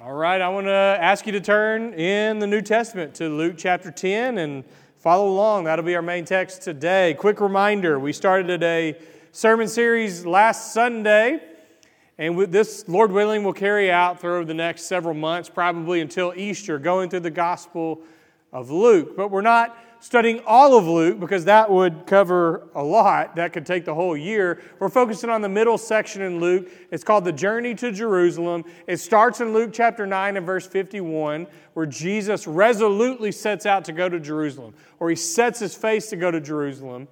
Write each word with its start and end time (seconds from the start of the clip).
All 0.00 0.14
right, 0.14 0.40
I 0.40 0.48
want 0.50 0.68
to 0.68 0.70
ask 0.70 1.26
you 1.26 1.32
to 1.32 1.40
turn 1.40 1.92
in 1.92 2.38
the 2.38 2.46
New 2.46 2.62
Testament 2.62 3.16
to 3.16 3.28
Luke 3.28 3.56
chapter 3.58 3.90
10 3.90 4.38
and 4.38 4.62
follow 4.98 5.28
along. 5.28 5.64
That'll 5.64 5.84
be 5.84 5.96
our 5.96 6.02
main 6.02 6.24
text 6.24 6.62
today. 6.62 7.14
Quick 7.18 7.40
reminder 7.40 7.98
we 7.98 8.12
started 8.12 8.62
a 8.62 8.96
sermon 9.32 9.66
series 9.66 10.24
last 10.24 10.72
Sunday, 10.72 11.40
and 12.16 12.36
with 12.36 12.52
this, 12.52 12.88
Lord 12.88 13.10
willing, 13.10 13.42
will 13.42 13.52
carry 13.52 13.90
out 13.90 14.20
through 14.20 14.44
the 14.44 14.54
next 14.54 14.84
several 14.84 15.14
months, 15.14 15.48
probably 15.48 16.00
until 16.00 16.32
Easter, 16.36 16.78
going 16.78 17.10
through 17.10 17.20
the 17.20 17.30
Gospel 17.32 18.00
of 18.52 18.70
Luke. 18.70 19.16
But 19.16 19.32
we're 19.32 19.40
not 19.40 19.76
studying 20.00 20.40
all 20.46 20.78
of 20.78 20.86
Luke 20.86 21.18
because 21.20 21.44
that 21.46 21.70
would 21.70 22.06
cover 22.06 22.68
a 22.74 22.82
lot. 22.82 23.36
That 23.36 23.52
could 23.52 23.66
take 23.66 23.84
the 23.84 23.94
whole 23.94 24.16
year. 24.16 24.60
We're 24.78 24.88
focusing 24.88 25.30
on 25.30 25.42
the 25.42 25.48
middle 25.48 25.78
section 25.78 26.22
in 26.22 26.40
Luke. 26.40 26.68
It's 26.90 27.04
called 27.04 27.24
the 27.24 27.32
Journey 27.32 27.74
to 27.76 27.90
Jerusalem. 27.90 28.64
It 28.86 28.98
starts 28.98 29.40
in 29.40 29.52
Luke 29.52 29.70
chapter 29.72 30.06
9 30.06 30.36
and 30.36 30.46
verse 30.46 30.66
51, 30.66 31.46
where 31.74 31.86
Jesus 31.86 32.46
resolutely 32.46 33.32
sets 33.32 33.66
out 33.66 33.84
to 33.86 33.92
go 33.92 34.08
to 34.08 34.20
Jerusalem, 34.20 34.74
or 35.00 35.10
he 35.10 35.16
sets 35.16 35.58
his 35.60 35.74
face 35.74 36.08
to 36.10 36.16
go 36.16 36.30
to 36.30 36.40
Jerusalem. 36.40 37.08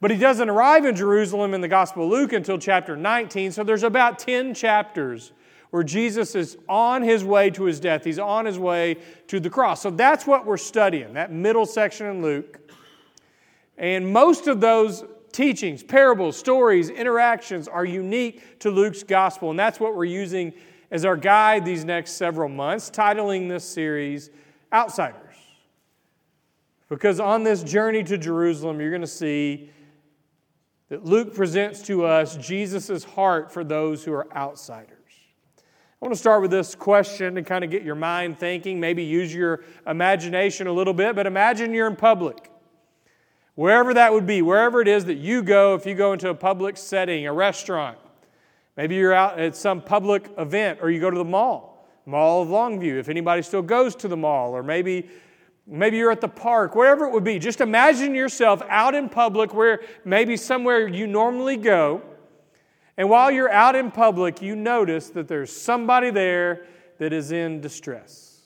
But 0.00 0.10
he 0.10 0.16
doesn't 0.18 0.50
arrive 0.50 0.84
in 0.84 0.96
Jerusalem 0.96 1.54
in 1.54 1.60
the 1.60 1.68
Gospel 1.68 2.04
of 2.04 2.10
Luke 2.10 2.32
until 2.32 2.58
chapter 2.58 2.96
19, 2.96 3.52
so 3.52 3.64
there's 3.64 3.82
about 3.82 4.18
10 4.18 4.54
chapters 4.54 5.32
where 5.74 5.82
Jesus 5.82 6.36
is 6.36 6.56
on 6.68 7.02
his 7.02 7.24
way 7.24 7.50
to 7.50 7.64
his 7.64 7.80
death. 7.80 8.04
He's 8.04 8.20
on 8.20 8.46
his 8.46 8.60
way 8.60 8.96
to 9.26 9.40
the 9.40 9.50
cross. 9.50 9.82
So 9.82 9.90
that's 9.90 10.24
what 10.24 10.46
we're 10.46 10.56
studying, 10.56 11.14
that 11.14 11.32
middle 11.32 11.66
section 11.66 12.06
in 12.06 12.22
Luke. 12.22 12.70
And 13.76 14.12
most 14.12 14.46
of 14.46 14.60
those 14.60 15.02
teachings, 15.32 15.82
parables, 15.82 16.36
stories, 16.36 16.90
interactions 16.90 17.66
are 17.66 17.84
unique 17.84 18.60
to 18.60 18.70
Luke's 18.70 19.02
gospel. 19.02 19.50
And 19.50 19.58
that's 19.58 19.80
what 19.80 19.96
we're 19.96 20.04
using 20.04 20.52
as 20.92 21.04
our 21.04 21.16
guide 21.16 21.64
these 21.64 21.84
next 21.84 22.12
several 22.12 22.48
months, 22.48 22.88
titling 22.88 23.48
this 23.48 23.64
series 23.64 24.30
Outsiders. 24.72 25.34
Because 26.88 27.18
on 27.18 27.42
this 27.42 27.64
journey 27.64 28.04
to 28.04 28.16
Jerusalem, 28.16 28.80
you're 28.80 28.90
going 28.90 29.00
to 29.00 29.08
see 29.08 29.70
that 30.88 31.04
Luke 31.04 31.34
presents 31.34 31.82
to 31.88 32.04
us 32.04 32.36
Jesus' 32.36 33.02
heart 33.02 33.50
for 33.50 33.64
those 33.64 34.04
who 34.04 34.12
are 34.12 34.32
outsiders. 34.36 34.93
I 36.04 36.06
want 36.06 36.16
to 36.16 36.20
start 36.20 36.42
with 36.42 36.50
this 36.50 36.74
question 36.74 37.36
to 37.36 37.42
kind 37.42 37.64
of 37.64 37.70
get 37.70 37.82
your 37.82 37.94
mind 37.94 38.38
thinking, 38.38 38.78
maybe 38.78 39.02
use 39.02 39.32
your 39.32 39.64
imagination 39.86 40.66
a 40.66 40.72
little 40.72 40.92
bit, 40.92 41.16
but 41.16 41.26
imagine 41.26 41.72
you're 41.72 41.86
in 41.86 41.96
public. 41.96 42.50
Wherever 43.54 43.94
that 43.94 44.12
would 44.12 44.26
be, 44.26 44.42
wherever 44.42 44.82
it 44.82 44.86
is 44.86 45.06
that 45.06 45.14
you 45.14 45.42
go, 45.42 45.74
if 45.74 45.86
you 45.86 45.94
go 45.94 46.12
into 46.12 46.28
a 46.28 46.34
public 46.34 46.76
setting, 46.76 47.26
a 47.26 47.32
restaurant, 47.32 47.96
maybe 48.76 48.96
you're 48.96 49.14
out 49.14 49.40
at 49.40 49.56
some 49.56 49.80
public 49.80 50.28
event, 50.36 50.80
or 50.82 50.90
you 50.90 51.00
go 51.00 51.08
to 51.10 51.16
the 51.16 51.24
mall, 51.24 51.88
Mall 52.04 52.42
of 52.42 52.48
Longview, 52.48 52.98
if 52.98 53.08
anybody 53.08 53.40
still 53.40 53.62
goes 53.62 53.96
to 53.96 54.06
the 54.06 54.16
mall, 54.16 54.54
or 54.54 54.62
maybe 54.62 55.08
Maybe 55.66 55.96
you're 55.96 56.10
at 56.10 56.20
the 56.20 56.28
park, 56.28 56.74
wherever 56.74 57.06
it 57.06 57.12
would 57.12 57.24
be. 57.24 57.38
Just 57.38 57.62
imagine 57.62 58.14
yourself 58.14 58.60
out 58.68 58.94
in 58.94 59.08
public 59.08 59.54
where 59.54 59.80
maybe 60.04 60.36
somewhere 60.36 60.86
you 60.86 61.06
normally 61.06 61.56
go, 61.56 62.02
and 62.96 63.10
while 63.10 63.30
you're 63.30 63.50
out 63.50 63.74
in 63.74 63.90
public, 63.90 64.40
you 64.40 64.54
notice 64.54 65.10
that 65.10 65.26
there's 65.26 65.54
somebody 65.54 66.10
there 66.10 66.66
that 66.98 67.12
is 67.12 67.32
in 67.32 67.60
distress 67.60 68.42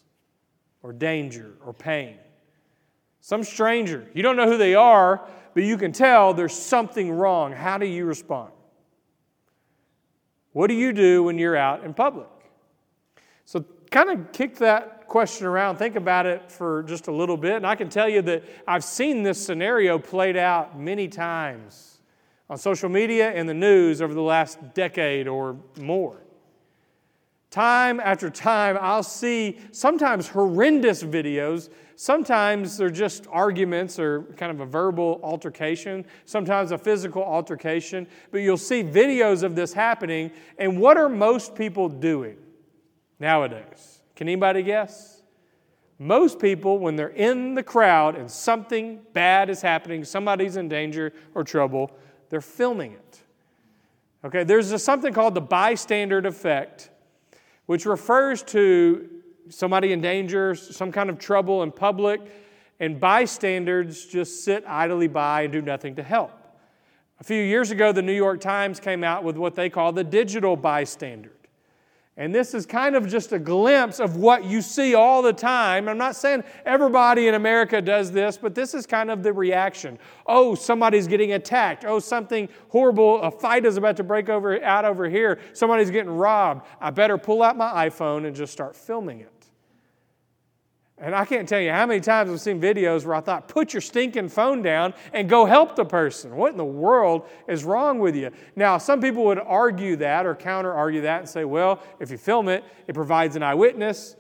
or 0.83 0.93
danger 0.93 1.53
or 1.65 1.75
pain. 1.75 2.17
Some 3.21 3.45
stranger. 3.45 4.09
You 4.15 4.23
don't 4.23 4.37
know 4.37 4.47
who 4.47 4.57
they 4.57 4.75
are, 4.75 5.29
but 5.53 5.63
you 5.63 5.77
can 5.77 5.93
tell 5.93 6.33
there's 6.33 6.55
something 6.55 7.11
wrong. 7.11 7.53
How 7.53 7.77
do 7.77 7.85
you 7.85 8.07
respond? 8.07 8.53
What 10.53 10.69
do 10.69 10.75
you 10.75 10.93
do 10.93 11.25
when 11.25 11.39
you're 11.39 11.57
out 11.57 11.85
in 11.85 11.93
public? 11.93 12.29
So, 13.45 13.65
kind 13.91 14.11
of 14.11 14.33
kick 14.33 14.57
that 14.57 15.07
question 15.09 15.47
around. 15.47 15.77
Think 15.77 15.97
about 15.97 16.27
it 16.27 16.51
for 16.51 16.85
just 16.85 17.07
a 17.09 17.13
little 17.13 17.37
bit. 17.37 17.57
And 17.57 17.67
I 17.67 17.75
can 17.75 17.89
tell 17.91 18.09
you 18.09 18.23
that 18.23 18.45
I've 18.67 18.85
seen 18.85 19.23
this 19.23 19.45
scenario 19.45 19.99
played 19.99 20.37
out 20.37 20.79
many 20.79 21.07
times 21.07 21.98
on 22.51 22.59
social 22.59 22.89
media 22.89 23.31
and 23.31 23.49
the 23.49 23.55
news 23.55 24.01
over 24.01 24.15
the 24.15 24.23
last 24.23 24.59
decade 24.75 25.29
or 25.29 25.57
more. 25.79 26.23
Time 27.51 27.99
after 28.01 28.29
time, 28.29 28.77
I'll 28.79 29.03
see 29.03 29.59
sometimes 29.73 30.29
horrendous 30.29 31.03
videos. 31.03 31.71
Sometimes 31.97 32.77
they're 32.77 32.91
just 32.91 33.27
arguments 33.31 33.99
or 33.99 34.23
kind 34.37 34.53
of 34.53 34.61
a 34.61 34.67
verbal 34.67 35.19
altercation, 35.23 36.05
sometimes 36.27 36.73
a 36.73 36.79
physical 36.79 37.23
altercation. 37.23 38.07
But 38.31 38.39
you'll 38.39 38.59
see 38.59 38.83
videos 38.83 39.43
of 39.43 39.55
this 39.55 39.73
happening. 39.73 40.31
And 40.59 40.79
what 40.79 40.99
are 40.99 41.09
most 41.09 41.55
people 41.55 41.89
doing 41.89 42.37
nowadays? 43.19 44.03
Can 44.15 44.29
anybody 44.29 44.63
guess? 44.63 45.23
Most 45.99 46.39
people, 46.39 46.79
when 46.79 46.97
they're 46.97 47.09
in 47.09 47.55
the 47.55 47.63
crowd 47.63 48.15
and 48.15 48.31
something 48.31 49.01
bad 49.15 49.49
is 49.49 49.63
happening, 49.63 50.05
somebody's 50.05 50.57
in 50.57 50.69
danger 50.69 51.13
or 51.35 51.45
trouble, 51.45 51.91
they're 52.31 52.41
filming 52.41 52.93
it. 52.93 53.23
Okay, 54.25 54.45
there's 54.45 54.73
a, 54.73 54.79
something 54.79 55.13
called 55.13 55.35
the 55.35 55.41
bystander 55.41 56.19
effect, 56.19 56.91
which 57.67 57.87
refers 57.87 58.43
to 58.45 59.09
somebody 59.49 59.93
in 59.93 60.01
danger, 60.01 60.55
some 60.55 60.91
kind 60.93 61.09
of 61.09 61.19
trouble 61.19 61.63
in 61.63 61.71
public, 61.71 62.21
and 62.81 63.01
bystanders 63.01 64.07
just 64.07 64.45
sit 64.45 64.65
idly 64.67 65.09
by 65.09 65.43
and 65.43 65.53
do 65.53 65.63
nothing 65.63 65.97
to 65.97 66.03
help. 66.03 66.33
A 67.21 67.25
few 67.25 67.43
years 67.43 67.71
ago, 67.71 67.91
the 67.91 68.03
New 68.03 68.13
York 68.13 68.41
Times 68.41 68.79
came 68.79 69.03
out 69.03 69.25
with 69.25 69.37
what 69.37 69.55
they 69.55 69.69
call 69.69 69.93
the 69.93 70.05
digital 70.05 70.57
bystander. 70.57 71.33
And 72.19 72.35
this 72.35 72.53
is 72.53 72.67
kind 72.67 72.97
of 72.97 73.07
just 73.07 73.33
a 73.33 73.39
glimpse 73.39 74.01
of 74.01 74.17
what 74.17 74.45
you 74.45 74.61
see 74.61 74.97
all 74.97 75.23
the 75.23 75.33
time. 75.33 75.89
I'm 75.89 75.97
not 75.97 76.17
saying 76.17 76.43
everybody 76.67 77.29
in 77.29 77.35
America 77.35 77.81
does 77.81 78.11
this, 78.11 78.37
but 78.37 78.57
this 78.57 78.75
is 78.75 78.87
kind 78.87 79.09
of 79.09 79.23
the 79.23 79.33
reaction. 79.33 80.01
Oh, 80.27 80.57
somebody's 80.57 81.07
getting 81.07 81.35
attacked. 81.35 81.85
Oh, 81.85 82.01
something 82.01 82.49
horrible, 82.71 83.23
a 83.23 83.31
fight 83.31 83.65
is 83.65 83.77
about 83.77 83.97
to 83.99 84.05
break 84.05 84.29
over, 84.29 84.61
out 84.65 84.85
over 84.85 85.09
here. 85.09 85.39
Somebody's 85.53 85.93
getting 85.93 86.11
robbed. 86.11 86.67
I 86.81 86.91
better 86.91 87.19
pull 87.19 87.41
out 87.41 87.57
my 87.57 87.89
iPhone 87.89 88.27
and 88.27 88.35
just 88.35 88.53
start 88.53 88.75
filming 88.75 89.21
it. 89.21 89.38
And 91.01 91.15
I 91.15 91.25
can't 91.25 91.49
tell 91.49 91.61
you 91.61 91.71
how 91.71 91.87
many 91.87 92.01
times 92.01 92.31
I've 92.31 92.41
seen 92.41 92.61
videos 92.61 93.05
where 93.05 93.15
I 93.15 93.21
thought, 93.21 93.47
put 93.47 93.73
your 93.73 93.81
stinking 93.81 94.29
phone 94.29 94.63
down 94.63 94.95
and 95.13 95.29
go 95.29 95.45
help 95.45 95.77
the 95.77 95.85
person. 95.85 96.35
What 96.35 96.51
in 96.51 96.59
the 96.59 96.65
world 96.65 97.29
is 97.47 97.63
wrong 97.63 98.01
with 98.01 98.17
you? 98.17 98.33
Now, 98.57 98.79
some 98.79 99.01
people 99.01 99.25
would 99.27 99.39
argue 99.39 99.95
that 99.97 100.27
or 100.27 100.35
counter 100.35 100.73
argue 100.73 101.03
that 101.03 101.21
and 101.21 101.29
say, 101.29 101.45
well, 101.45 101.81
if 102.01 102.11
you 102.11 102.19
film 102.19 102.49
it, 102.49 102.65
it 102.89 102.95
provides 102.95 103.37
an 103.37 103.45
eyewitness. 103.45 104.17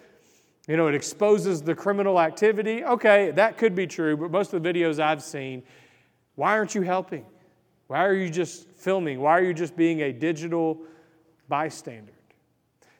You 0.68 0.76
know, 0.76 0.86
it 0.86 0.94
exposes 0.94 1.62
the 1.62 1.74
criminal 1.74 2.20
activity. 2.20 2.84
Okay, 2.84 3.32
that 3.32 3.58
could 3.58 3.74
be 3.74 3.86
true, 3.86 4.16
but 4.16 4.30
most 4.30 4.52
of 4.52 4.62
the 4.62 4.72
videos 4.72 5.00
I've 5.00 5.22
seen, 5.22 5.64
why 6.36 6.52
aren't 6.52 6.76
you 6.76 6.82
helping? 6.82 7.24
Why 7.88 8.04
are 8.04 8.14
you 8.14 8.30
just 8.30 8.68
filming? 8.68 9.18
Why 9.18 9.32
are 9.32 9.42
you 9.42 9.54
just 9.54 9.74
being 9.76 10.02
a 10.02 10.12
digital 10.12 10.78
bystander? 11.48 12.12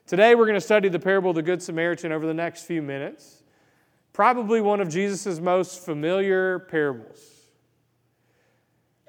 Today, 0.05 0.35
we're 0.35 0.47
going 0.47 0.55
to 0.55 0.61
study 0.61 0.89
the 0.89 0.99
parable 0.99 1.29
of 1.29 1.35
the 1.37 1.43
Good 1.43 1.61
Samaritan 1.61 2.11
over 2.11 2.25
the 2.25 2.33
next 2.33 2.63
few 2.63 2.81
minutes 2.81 3.38
probably 4.19 4.59
one 4.59 4.81
of 4.81 4.89
Jesus' 4.89 5.39
most 5.39 5.85
familiar 5.85 6.59
parables. 6.59 7.21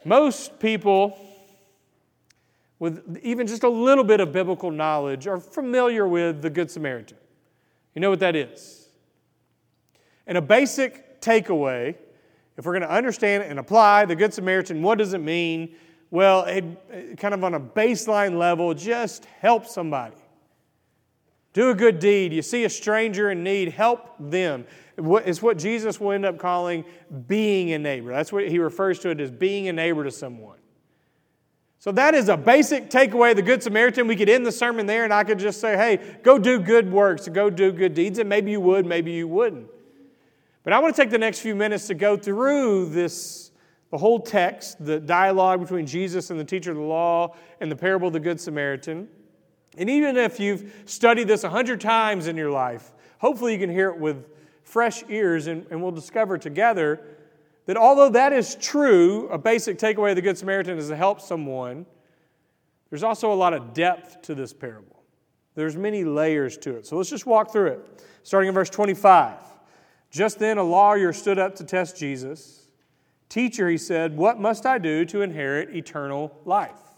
Most 0.04 0.60
people 0.60 1.18
with 2.78 3.18
even 3.20 3.48
just 3.48 3.64
a 3.64 3.68
little 3.68 4.04
bit 4.04 4.20
of 4.20 4.30
biblical 4.30 4.70
knowledge 4.70 5.26
are 5.26 5.40
familiar 5.40 6.06
with 6.06 6.42
the 6.42 6.48
Good 6.48 6.70
Samaritan. 6.70 7.16
You 7.92 8.02
know 8.02 8.08
what 8.08 8.20
that 8.20 8.36
is? 8.36 8.86
And 10.28 10.38
a 10.38 10.40
basic 10.40 11.20
takeaway, 11.20 11.96
if 12.56 12.64
we're 12.64 12.78
going 12.78 12.88
to 12.88 12.94
understand 12.94 13.42
and 13.42 13.58
apply 13.58 14.04
the 14.04 14.14
Good 14.14 14.32
Samaritan, 14.32 14.80
what 14.80 14.98
does 14.98 15.12
it 15.12 15.20
mean? 15.20 15.74
Well, 16.12 16.44
it, 16.44 17.18
kind 17.18 17.34
of 17.34 17.42
on 17.42 17.54
a 17.54 17.60
baseline 17.60 18.38
level, 18.38 18.74
just 18.74 19.24
help 19.40 19.66
somebody. 19.66 20.14
Do 21.52 21.70
a 21.70 21.74
good 21.74 21.98
deed. 21.98 22.32
You 22.32 22.42
see 22.42 22.64
a 22.64 22.70
stranger 22.70 23.30
in 23.30 23.42
need, 23.42 23.72
help 23.72 24.14
them. 24.20 24.66
It's 24.96 25.42
what 25.42 25.58
Jesus 25.58 25.98
will 25.98 26.12
end 26.12 26.24
up 26.24 26.38
calling 26.38 26.84
being 27.26 27.72
a 27.72 27.78
neighbor. 27.78 28.10
That's 28.10 28.32
what 28.32 28.48
he 28.48 28.58
refers 28.58 28.98
to 29.00 29.10
it 29.10 29.20
as 29.20 29.30
being 29.30 29.68
a 29.68 29.72
neighbor 29.72 30.04
to 30.04 30.10
someone. 30.10 30.58
So 31.78 31.90
that 31.92 32.14
is 32.14 32.28
a 32.28 32.36
basic 32.36 32.90
takeaway 32.90 33.30
of 33.30 33.36
the 33.36 33.42
Good 33.42 33.62
Samaritan. 33.62 34.06
We 34.06 34.14
could 34.14 34.28
end 34.28 34.44
the 34.44 34.52
sermon 34.52 34.84
there 34.84 35.04
and 35.04 35.14
I 35.14 35.24
could 35.24 35.38
just 35.38 35.60
say, 35.60 35.76
hey, 35.76 36.18
go 36.22 36.38
do 36.38 36.60
good 36.60 36.92
works, 36.92 37.26
go 37.28 37.48
do 37.48 37.72
good 37.72 37.94
deeds. 37.94 38.18
And 38.18 38.28
maybe 38.28 38.50
you 38.50 38.60
would, 38.60 38.84
maybe 38.84 39.12
you 39.12 39.26
wouldn't. 39.26 39.66
But 40.62 40.74
I 40.74 40.78
want 40.78 40.94
to 40.94 41.02
take 41.02 41.10
the 41.10 41.18
next 41.18 41.40
few 41.40 41.54
minutes 41.54 41.86
to 41.86 41.94
go 41.94 42.18
through 42.18 42.90
this, 42.90 43.50
the 43.90 43.96
whole 43.96 44.20
text, 44.20 44.84
the 44.84 45.00
dialogue 45.00 45.60
between 45.60 45.86
Jesus 45.86 46.28
and 46.28 46.38
the 46.38 46.44
teacher 46.44 46.70
of 46.70 46.76
the 46.76 46.82
law, 46.82 47.34
and 47.60 47.72
the 47.72 47.76
parable 47.76 48.08
of 48.08 48.12
the 48.12 48.20
Good 48.20 48.38
Samaritan. 48.38 49.08
And 49.76 49.88
even 49.88 50.16
if 50.16 50.40
you've 50.40 50.72
studied 50.86 51.28
this 51.28 51.44
a 51.44 51.48
hundred 51.48 51.80
times 51.80 52.26
in 52.26 52.36
your 52.36 52.50
life, 52.50 52.92
hopefully 53.18 53.52
you 53.52 53.58
can 53.58 53.70
hear 53.70 53.90
it 53.90 53.98
with 53.98 54.26
fresh 54.62 55.04
ears, 55.08 55.46
and, 55.46 55.66
and 55.70 55.82
we'll 55.82 55.92
discover 55.92 56.38
together 56.38 57.00
that 57.66 57.76
although 57.76 58.08
that 58.08 58.32
is 58.32 58.56
true, 58.56 59.28
a 59.28 59.38
basic 59.38 59.78
takeaway 59.78 60.10
of 60.10 60.16
the 60.16 60.22
Good 60.22 60.38
Samaritan 60.38 60.78
is 60.78 60.88
to 60.88 60.96
help 60.96 61.20
someone, 61.20 61.86
there's 62.88 63.04
also 63.04 63.32
a 63.32 63.34
lot 63.34 63.54
of 63.54 63.72
depth 63.72 64.22
to 64.22 64.34
this 64.34 64.52
parable. 64.52 65.02
There's 65.54 65.76
many 65.76 66.04
layers 66.04 66.56
to 66.58 66.76
it. 66.76 66.86
So 66.86 66.96
let's 66.96 67.10
just 67.10 67.26
walk 67.26 67.52
through 67.52 67.68
it. 67.68 68.04
Starting 68.22 68.48
in 68.48 68.54
verse 68.54 68.70
25. 68.70 69.36
Just 70.10 70.38
then 70.38 70.58
a 70.58 70.62
lawyer 70.62 71.12
stood 71.12 71.38
up 71.38 71.54
to 71.56 71.64
test 71.64 71.96
Jesus. 71.96 72.66
Teacher, 73.28 73.68
he 73.68 73.78
said, 73.78 74.16
What 74.16 74.40
must 74.40 74.66
I 74.66 74.78
do 74.78 75.04
to 75.06 75.22
inherit 75.22 75.74
eternal 75.74 76.36
life? 76.44 76.89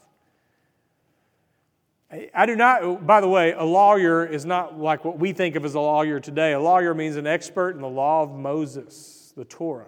I 2.34 2.44
do 2.44 2.56
not, 2.56 3.06
by 3.06 3.22
the 3.22 3.28
way, 3.28 3.52
a 3.52 3.64
lawyer 3.64 4.26
is 4.26 4.44
not 4.44 4.78
like 4.78 5.02
what 5.02 5.18
we 5.18 5.32
think 5.32 5.56
of 5.56 5.64
as 5.64 5.74
a 5.74 5.80
lawyer 5.80 6.20
today. 6.20 6.52
A 6.52 6.60
lawyer 6.60 6.92
means 6.92 7.16
an 7.16 7.26
expert 7.26 7.70
in 7.74 7.80
the 7.80 7.88
law 7.88 8.22
of 8.22 8.32
Moses, 8.32 9.32
the 9.34 9.46
Torah. 9.46 9.86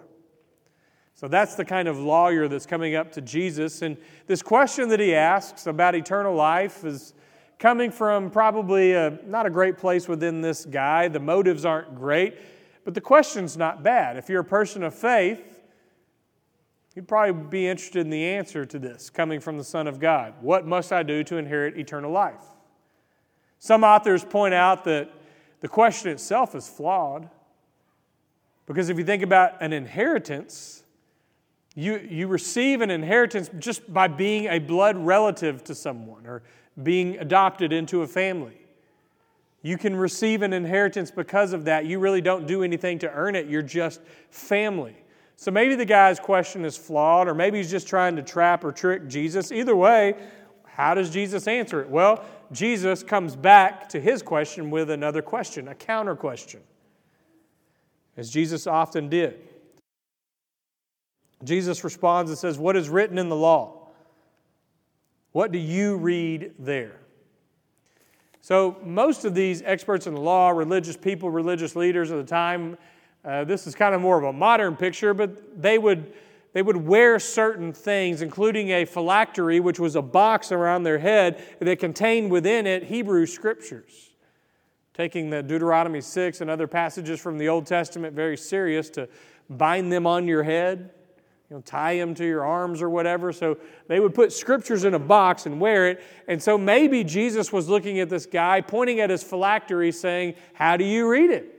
So 1.13 1.27
that's 1.27 1.53
the 1.53 1.63
kind 1.63 1.87
of 1.87 1.99
lawyer 1.99 2.47
that's 2.47 2.65
coming 2.65 2.95
up 2.95 3.11
to 3.13 3.21
Jesus. 3.21 3.83
And 3.83 3.95
this 4.25 4.41
question 4.41 4.89
that 4.89 4.99
he 4.99 5.13
asks 5.13 5.67
about 5.67 5.93
eternal 5.93 6.35
life 6.35 6.83
is 6.83 7.13
coming 7.59 7.91
from 7.91 8.31
probably 8.31 8.93
a, 8.93 9.19
not 9.27 9.45
a 9.45 9.49
great 9.51 9.77
place 9.77 10.07
within 10.07 10.41
this 10.41 10.65
guy. 10.65 11.07
The 11.07 11.19
motives 11.19 11.63
aren't 11.63 11.95
great, 11.95 12.37
but 12.83 12.95
the 12.95 13.01
question's 13.01 13.55
not 13.55 13.83
bad. 13.83 14.17
If 14.17 14.29
you're 14.29 14.41
a 14.41 14.43
person 14.43 14.81
of 14.81 14.95
faith, 14.95 15.54
You'd 16.95 17.09
probably 17.09 17.33
be 17.49 17.67
interested 17.67 17.99
in 17.99 18.09
the 18.09 18.23
answer 18.23 18.65
to 18.65 18.79
this 18.79 19.09
coming 19.09 19.41
from 19.41 19.57
the 19.57 19.63
Son 19.65 19.85
of 19.85 19.99
God. 19.99 20.33
What 20.39 20.65
must 20.65 20.93
I 20.93 21.03
do 21.03 21.23
to 21.25 21.35
inherit 21.35 21.77
eternal 21.77 22.09
life? 22.09 22.41
Some 23.59 23.83
authors 23.83 24.23
point 24.23 24.53
out 24.53 24.85
that 24.85 25.11
the 25.59 25.67
question 25.67 26.09
itself 26.11 26.55
is 26.55 26.67
flawed 26.69 27.29
because 28.65 28.89
if 28.89 28.97
you 28.97 29.03
think 29.03 29.23
about 29.23 29.61
an 29.61 29.73
inheritance, 29.73 30.83
you, 31.75 31.97
you 31.97 32.27
receive 32.27 32.79
an 32.79 32.89
inheritance 32.89 33.49
just 33.59 33.91
by 33.93 34.07
being 34.07 34.47
a 34.47 34.59
blood 34.59 34.95
relative 34.95 35.63
to 35.65 35.75
someone 35.75 36.25
or 36.25 36.43
being 36.81 37.17
adopted 37.17 37.73
into 37.73 38.03
a 38.03 38.07
family. 38.07 38.57
You 39.61 39.77
can 39.77 39.95
receive 39.95 40.43
an 40.43 40.53
inheritance 40.53 41.11
because 41.11 41.51
of 41.51 41.65
that. 41.65 41.85
You 41.85 41.99
really 41.99 42.21
don't 42.21 42.47
do 42.47 42.63
anything 42.63 42.99
to 42.99 43.11
earn 43.11 43.35
it, 43.35 43.47
you're 43.47 43.61
just 43.61 43.99
family. 44.29 44.95
So 45.37 45.51
maybe 45.51 45.75
the 45.75 45.85
guy's 45.85 46.19
question 46.19 46.63
is 46.65 46.77
flawed, 46.77 47.27
or 47.27 47.33
maybe 47.33 47.57
he's 47.57 47.71
just 47.71 47.87
trying 47.87 48.15
to 48.15 48.23
trap 48.23 48.63
or 48.63 48.71
trick 48.71 49.07
Jesus. 49.07 49.51
Either 49.51 49.75
way, 49.75 50.15
how 50.63 50.93
does 50.93 51.09
Jesus 51.09 51.47
answer 51.47 51.81
it? 51.81 51.89
Well, 51.89 52.23
Jesus 52.51 53.03
comes 53.03 53.35
back 53.35 53.89
to 53.89 53.99
his 53.99 54.21
question 54.21 54.71
with 54.71 54.89
another 54.89 55.21
question, 55.21 55.67
a 55.67 55.75
counter 55.75 56.15
question, 56.15 56.61
as 58.17 58.29
Jesus 58.29 58.67
often 58.67 59.09
did. 59.09 59.39
Jesus 61.43 61.83
responds 61.83 62.31
and 62.31 62.37
says, 62.37 62.57
What 62.57 62.75
is 62.75 62.89
written 62.89 63.17
in 63.17 63.29
the 63.29 63.35
law? 63.35 63.89
What 65.31 65.51
do 65.51 65.59
you 65.59 65.97
read 65.97 66.53
there? 66.59 66.99
So, 68.41 68.77
most 68.83 69.25
of 69.25 69.33
these 69.33 69.61
experts 69.63 70.07
in 70.07 70.13
the 70.13 70.21
law, 70.21 70.49
religious 70.49 70.95
people, 70.95 71.29
religious 71.29 71.75
leaders 71.75 72.11
of 72.11 72.17
the 72.17 72.23
time, 72.23 72.77
uh, 73.25 73.43
this 73.43 73.65
is 73.65 73.73
kind 73.73 73.95
of 73.95 74.01
more 74.01 74.17
of 74.17 74.23
a 74.23 74.33
modern 74.33 74.75
picture, 74.75 75.13
but 75.13 75.59
they 75.61 75.79
would, 75.79 76.13
they 76.53 76.61
would 76.61 76.77
wear 76.77 77.17
certain 77.17 77.73
things, 77.73 78.21
including 78.21 78.69
a 78.69 78.85
phylactery, 78.85 79.59
which 79.59 79.79
was 79.79 79.95
a 79.95 80.01
box 80.01 80.51
around 80.51 80.83
their 80.83 80.99
head 80.99 81.43
that 81.59 81.79
contained 81.79 82.29
within 82.29 82.67
it 82.67 82.83
Hebrew 82.83 83.25
scriptures. 83.25 84.11
Taking 84.93 85.29
the 85.29 85.41
Deuteronomy 85.41 86.01
6 86.01 86.41
and 86.41 86.49
other 86.49 86.67
passages 86.67 87.19
from 87.19 87.37
the 87.37 87.49
Old 87.49 87.65
Testament 87.65 88.15
very 88.15 88.37
serious 88.37 88.89
to 88.91 89.09
bind 89.49 89.91
them 89.91 90.05
on 90.05 90.27
your 90.27 90.43
head, 90.43 90.91
you 91.49 91.55
know, 91.57 91.61
tie 91.61 91.97
them 91.97 92.13
to 92.15 92.25
your 92.25 92.45
arms 92.45 92.81
or 92.81 92.89
whatever. 92.89 93.33
So 93.33 93.57
they 93.87 93.99
would 93.99 94.13
put 94.13 94.31
scriptures 94.31 94.83
in 94.83 94.93
a 94.93 94.99
box 94.99 95.47
and 95.47 95.59
wear 95.59 95.87
it. 95.89 96.03
And 96.27 96.41
so 96.41 96.57
maybe 96.57 97.03
Jesus 97.03 97.51
was 97.51 97.67
looking 97.67 97.99
at 97.99 98.09
this 98.09 98.25
guy, 98.25 98.61
pointing 98.61 98.99
at 98.99 99.09
his 99.09 99.23
phylactery, 99.23 99.91
saying, 99.91 100.35
How 100.53 100.77
do 100.77 100.85
you 100.85 101.09
read 101.09 101.31
it? 101.31 101.54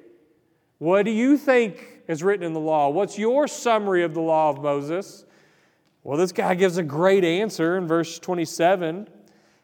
What 0.78 1.04
do 1.04 1.10
you 1.10 1.38
think 1.38 2.02
is 2.06 2.22
written 2.22 2.44
in 2.44 2.52
the 2.52 2.60
law? 2.60 2.90
What's 2.90 3.18
your 3.18 3.48
summary 3.48 4.02
of 4.02 4.14
the 4.14 4.20
law 4.20 4.50
of 4.50 4.62
Moses? 4.62 5.24
Well, 6.02 6.18
this 6.18 6.32
guy 6.32 6.54
gives 6.54 6.76
a 6.76 6.82
great 6.82 7.24
answer 7.24 7.76
in 7.78 7.86
verse 7.86 8.18
27. 8.18 9.08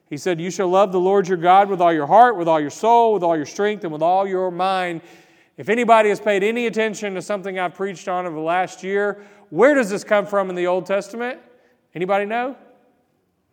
He 0.08 0.16
said, 0.16 0.40
You 0.40 0.50
shall 0.50 0.68
love 0.68 0.90
the 0.90 1.00
Lord 1.00 1.28
your 1.28 1.36
God 1.36 1.68
with 1.68 1.80
all 1.80 1.92
your 1.92 2.06
heart, 2.06 2.36
with 2.36 2.48
all 2.48 2.60
your 2.60 2.70
soul, 2.70 3.14
with 3.14 3.22
all 3.22 3.36
your 3.36 3.46
strength, 3.46 3.84
and 3.84 3.92
with 3.92 4.02
all 4.02 4.26
your 4.26 4.50
mind. 4.50 5.02
If 5.56 5.68
anybody 5.68 6.08
has 6.08 6.18
paid 6.18 6.42
any 6.42 6.66
attention 6.66 7.14
to 7.14 7.22
something 7.22 7.58
I've 7.58 7.74
preached 7.74 8.08
on 8.08 8.26
over 8.26 8.34
the 8.34 8.42
last 8.42 8.82
year, 8.82 9.22
where 9.50 9.74
does 9.74 9.90
this 9.90 10.02
come 10.02 10.26
from 10.26 10.48
in 10.50 10.56
the 10.56 10.66
Old 10.66 10.86
Testament? 10.86 11.38
Anybody 11.94 12.24
know? 12.24 12.56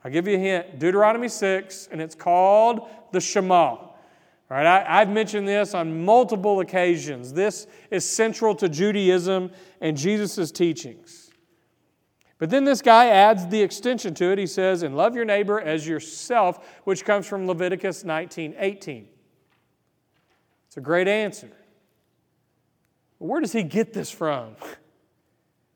I'll 0.03 0.11
give 0.11 0.27
you 0.27 0.35
a 0.35 0.39
hint. 0.39 0.79
Deuteronomy 0.79 1.27
6, 1.27 1.89
and 1.91 2.01
it's 2.01 2.15
called 2.15 2.87
the 3.11 3.19
Shema. 3.19 3.88
All 4.49 4.57
right, 4.57 4.65
I, 4.65 5.01
I've 5.01 5.09
mentioned 5.09 5.47
this 5.47 5.75
on 5.75 6.03
multiple 6.03 6.59
occasions. 6.59 7.33
This 7.33 7.67
is 7.91 8.09
central 8.09 8.55
to 8.55 8.67
Judaism 8.67 9.51
and 9.79 9.95
Jesus' 9.95 10.51
teachings. 10.51 11.29
But 12.39 12.49
then 12.49 12.63
this 12.63 12.81
guy 12.81 13.07
adds 13.07 13.47
the 13.47 13.61
extension 13.61 14.13
to 14.15 14.31
it. 14.31 14.39
He 14.39 14.47
says, 14.47 14.81
and 14.81 14.95
love 14.95 15.13
your 15.13 15.25
neighbor 15.25 15.59
as 15.59 15.87
yourself, 15.87 16.79
which 16.85 17.05
comes 17.05 17.27
from 17.27 17.45
Leviticus 17.45 18.03
19 18.03 18.55
18. 18.57 19.07
It's 20.67 20.77
a 20.77 20.81
great 20.81 21.07
answer. 21.07 21.51
Where 23.17 23.41
does 23.41 23.51
he 23.51 23.63
get 23.63 23.93
this 23.93 24.09
from? 24.09 24.55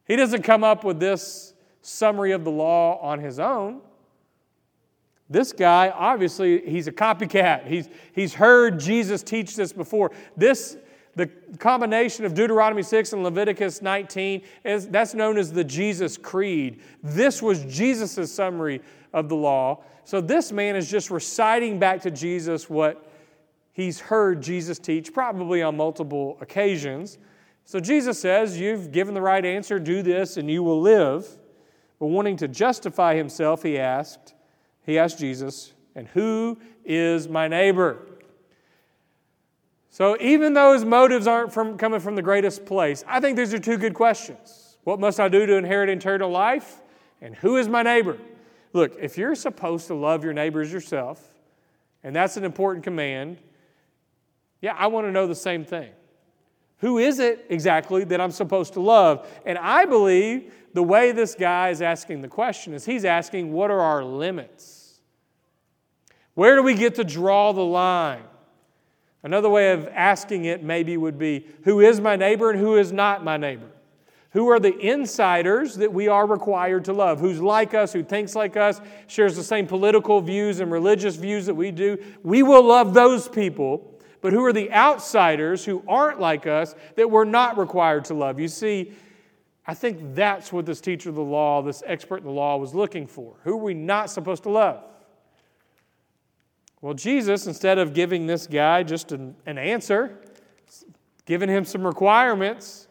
He 0.06 0.18
doesn't 0.18 0.42
come 0.42 0.66
up 0.66 0.84
with 0.84 1.00
this 1.00 1.54
summary 1.82 2.34
of 2.34 2.44
the 2.44 2.52
law 2.52 3.00
on 3.00 3.20
his 3.20 3.40
own. 3.40 3.80
This 5.30 5.54
guy, 5.54 5.90
obviously, 5.90 6.62
he's 6.70 6.88
a 6.88 6.92
copycat. 6.92 7.66
He's, 7.66 7.90
he's 8.14 8.34
heard 8.34 8.80
Jesus 8.80 9.24
teach 9.24 9.56
this 9.56 9.72
before. 9.72 10.12
This, 10.36 10.78
the 11.16 11.28
combination 11.60 12.26
of 12.26 12.34
Deuteronomy 12.34 12.84
6 12.84 13.14
and 13.14 13.24
Leviticus 13.24 13.82
19, 13.82 14.44
is, 14.64 14.88
that's 14.90 15.14
known 15.14 15.38
as 15.38 15.52
the 15.52 15.64
Jesus 15.64 16.18
Creed. 16.18 16.82
This 17.02 17.42
was 17.42 17.64
Jesus' 17.66 18.32
summary 18.32 18.82
of 19.14 19.30
the 19.30 19.36
law. 19.36 19.84
So 20.06 20.20
this 20.20 20.52
man 20.52 20.76
is 20.76 20.90
just 20.90 21.10
reciting 21.10 21.80
back 21.80 22.02
to 22.02 22.12
Jesus 22.12 22.70
what 22.70 23.10
he's 23.72 24.00
heard 24.00 24.42
Jesus 24.42 24.78
teach, 24.78 25.14
probably 25.14 25.62
on 25.62 25.78
multiple 25.78 26.38
occasions. 26.42 27.18
So 27.66 27.80
Jesus 27.80 28.20
says, 28.20 28.60
You've 28.60 28.92
given 28.92 29.14
the 29.14 29.22
right 29.22 29.46
answer, 29.46 29.80
do 29.80 30.02
this, 30.02 30.38
and 30.38 30.52
you 30.52 30.64
will 30.64 30.82
live. 30.82 31.28
But 32.00 32.08
wanting 32.08 32.38
to 32.38 32.48
justify 32.48 33.16
himself, 33.16 33.64
he 33.64 33.80
asked, 33.80 34.34
he 34.86 35.00
asked 35.00 35.20
Jesus, 35.20 35.74
And 35.96 36.08
who 36.08 36.60
is 36.86 37.28
my 37.28 37.48
neighbor? 37.48 38.00
So, 39.90 40.18
even 40.20 40.54
though 40.54 40.74
his 40.74 40.84
motives 40.84 41.28
aren't 41.28 41.54
from, 41.54 41.78
coming 41.78 42.00
from 42.00 42.16
the 42.16 42.22
greatest 42.22 42.66
place, 42.66 43.04
I 43.08 43.20
think 43.20 43.38
these 43.38 43.54
are 43.54 43.60
two 43.60 43.78
good 43.78 43.94
questions. 43.94 44.78
What 44.84 45.00
must 45.00 45.20
I 45.20 45.30
do 45.30 45.46
to 45.46 45.56
inherit 45.56 45.90
eternal 45.90 46.30
life? 46.30 46.82
And 47.22 47.36
who 47.36 47.58
is 47.58 47.70
my 47.70 47.84
neighbor? 47.84 48.18
Look, 48.74 48.98
if 49.00 49.18
you're 49.18 49.36
supposed 49.36 49.88
to 49.88 49.94
love 49.94 50.24
your 50.24 50.34
neighbors 50.34 50.74
yourself, 50.74 51.24
and 52.04 52.16
that's 52.16 52.38
an 52.38 52.44
important 52.44 52.84
command, 52.84 53.38
yeah, 54.62 54.74
I 54.78 54.88
want 54.88 55.08
to 55.08 55.12
know 55.12 55.28
the 55.28 55.36
same 55.36 55.64
thing. 55.64 55.92
Who 56.84 56.98
is 56.98 57.20
it 57.20 57.46
exactly 57.48 58.04
that 58.04 58.20
I'm 58.20 58.32
supposed 58.32 58.74
to 58.74 58.82
love? 58.82 59.26
And 59.46 59.58
I 59.58 59.86
believe 59.86 60.54
the 60.74 60.84
way 60.84 61.14
this 61.14 61.34
guy 61.34 61.70
is 61.70 61.82
asking 61.82 62.22
the 62.22 62.28
question 62.28 62.74
is 62.74 62.84
he's 62.84 63.06
asking, 63.06 63.54
what 63.54 63.72
are 63.72 63.80
our 63.80 64.04
limits? 64.04 65.00
Where 66.34 66.58
do 66.58 66.62
we 66.62 66.74
get 66.74 66.96
to 66.96 67.06
draw 67.06 67.54
the 67.54 67.64
line? 67.64 68.24
Another 69.24 69.50
way 69.50 69.72
of 69.72 69.88
asking 69.94 70.44
it 70.44 70.62
maybe 70.62 70.98
would 70.98 71.18
be, 71.18 71.48
who 71.64 71.80
is 71.80 72.02
my 72.02 72.18
neighbor 72.18 72.50
and 72.50 72.60
who 72.60 72.76
is 72.76 72.92
not 72.92 73.24
my 73.24 73.38
neighbor? 73.38 73.70
Who 74.32 74.50
are 74.50 74.60
the 74.60 74.78
insiders 74.78 75.76
that 75.76 75.94
we 75.94 76.10
are 76.10 76.28
required 76.28 76.84
to 76.86 76.92
love? 76.92 77.22
Who's 77.22 77.40
like 77.40 77.74
us, 77.74 77.94
who 77.94 78.04
thinks 78.04 78.36
like 78.36 78.58
us, 78.58 78.82
shares 79.08 79.38
the 79.38 79.44
same 79.44 79.68
political 79.68 80.20
views 80.20 80.60
and 80.60 80.70
religious 80.70 81.16
views 81.16 81.46
that 81.46 81.56
we 81.56 81.72
do? 81.72 81.98
We 82.24 82.44
will 82.44 82.64
love 82.64 82.94
those 82.94 83.30
people. 83.30 83.93
But 84.24 84.32
who 84.32 84.46
are 84.46 84.54
the 84.54 84.72
outsiders 84.72 85.66
who 85.66 85.84
aren't 85.86 86.18
like 86.18 86.48
us 86.48 86.76
that 86.96 87.12
we're 87.12 87.26
not 87.26 87.58
required 87.58 88.06
to 88.06 88.14
love? 88.14 88.40
You 88.40 88.48
see, 88.48 88.94
I 89.68 89.74
think 89.74 90.16
that's 90.16 90.54
what 90.54 90.66
this 90.66 90.80
teacher 90.80 91.10
of 91.10 91.16
the 91.16 91.22
law, 91.22 91.62
this 91.62 91.84
expert 91.86 92.20
in 92.20 92.24
the 92.24 92.32
law, 92.32 92.56
was 92.56 92.74
looking 92.74 93.06
for. 93.06 93.36
Who 93.44 93.52
are 93.52 93.62
we 93.62 93.74
not 93.74 94.10
supposed 94.10 94.44
to 94.44 94.50
love? 94.50 94.82
Well, 96.80 96.94
Jesus, 96.94 97.48
instead 97.48 97.78
of 97.78 97.94
giving 97.94 98.26
this 98.26 98.48
guy 98.48 98.84
just 98.84 99.12
an, 99.12 99.36
an 99.46 99.58
answer, 99.58 100.18
giving 101.26 101.50
him 101.50 101.66
some 101.66 101.86
requirements, 101.86 102.88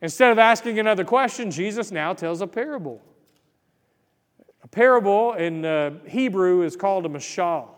instead 0.00 0.32
of 0.32 0.38
asking 0.38 0.78
another 0.78 1.04
question, 1.04 1.50
Jesus 1.50 1.90
now 1.90 2.14
tells 2.14 2.40
a 2.40 2.46
parable. 2.46 3.02
A 4.62 4.68
parable 4.68 5.34
in 5.34 5.66
uh, 5.66 5.98
Hebrew 6.06 6.62
is 6.62 6.76
called 6.76 7.04
a 7.04 7.10
mashal. 7.10 7.68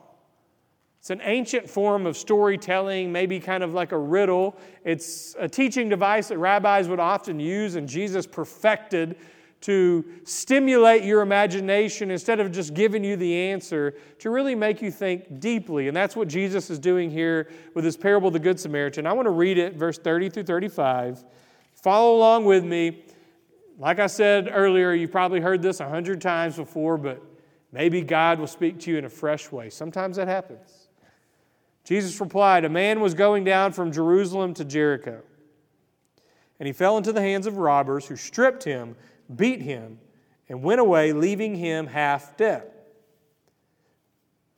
It's 1.02 1.10
an 1.10 1.20
ancient 1.24 1.68
form 1.68 2.06
of 2.06 2.16
storytelling, 2.16 3.10
maybe 3.10 3.40
kind 3.40 3.64
of 3.64 3.74
like 3.74 3.90
a 3.90 3.98
riddle. 3.98 4.56
It's 4.84 5.34
a 5.36 5.48
teaching 5.48 5.88
device 5.88 6.28
that 6.28 6.38
rabbis 6.38 6.86
would 6.86 7.00
often 7.00 7.40
use, 7.40 7.74
and 7.74 7.88
Jesus 7.88 8.24
perfected 8.24 9.16
to 9.62 10.04
stimulate 10.22 11.02
your 11.02 11.22
imagination 11.22 12.12
instead 12.12 12.38
of 12.38 12.52
just 12.52 12.74
giving 12.74 13.02
you 13.02 13.16
the 13.16 13.34
answer, 13.34 13.94
to 14.20 14.30
really 14.30 14.54
make 14.54 14.80
you 14.80 14.92
think 14.92 15.40
deeply. 15.40 15.88
And 15.88 15.96
that's 15.96 16.14
what 16.14 16.28
Jesus 16.28 16.70
is 16.70 16.78
doing 16.78 17.10
here 17.10 17.50
with 17.74 17.84
his 17.84 17.96
parable 17.96 18.28
of 18.28 18.34
the 18.34 18.38
Good 18.38 18.60
Samaritan. 18.60 19.04
I 19.04 19.12
want 19.12 19.26
to 19.26 19.32
read 19.32 19.58
it, 19.58 19.74
verse 19.74 19.98
30 19.98 20.30
through 20.30 20.44
35. 20.44 21.24
Follow 21.72 22.16
along 22.16 22.44
with 22.44 22.62
me. 22.62 23.02
Like 23.76 23.98
I 23.98 24.06
said 24.06 24.48
earlier, 24.52 24.92
you've 24.92 25.10
probably 25.10 25.40
heard 25.40 25.62
this 25.62 25.80
a 25.80 25.88
hundred 25.88 26.20
times 26.20 26.54
before, 26.54 26.96
but 26.96 27.20
maybe 27.72 28.02
God 28.02 28.38
will 28.38 28.46
speak 28.46 28.78
to 28.82 28.92
you 28.92 28.98
in 28.98 29.04
a 29.04 29.10
fresh 29.10 29.50
way. 29.50 29.68
Sometimes 29.68 30.14
that 30.14 30.28
happens. 30.28 30.81
Jesus 31.84 32.20
replied, 32.20 32.64
A 32.64 32.68
man 32.68 33.00
was 33.00 33.14
going 33.14 33.44
down 33.44 33.72
from 33.72 33.92
Jerusalem 33.92 34.54
to 34.54 34.64
Jericho, 34.64 35.22
and 36.58 36.66
he 36.66 36.72
fell 36.72 36.96
into 36.96 37.12
the 37.12 37.20
hands 37.20 37.46
of 37.46 37.56
robbers 37.56 38.06
who 38.06 38.16
stripped 38.16 38.64
him 38.64 38.96
beat 39.36 39.62
him, 39.62 39.98
and 40.48 40.62
went 40.62 40.80
away, 40.80 41.12
leaving 41.12 41.54
him 41.54 41.86
half 41.86 42.36
dead. 42.36 42.70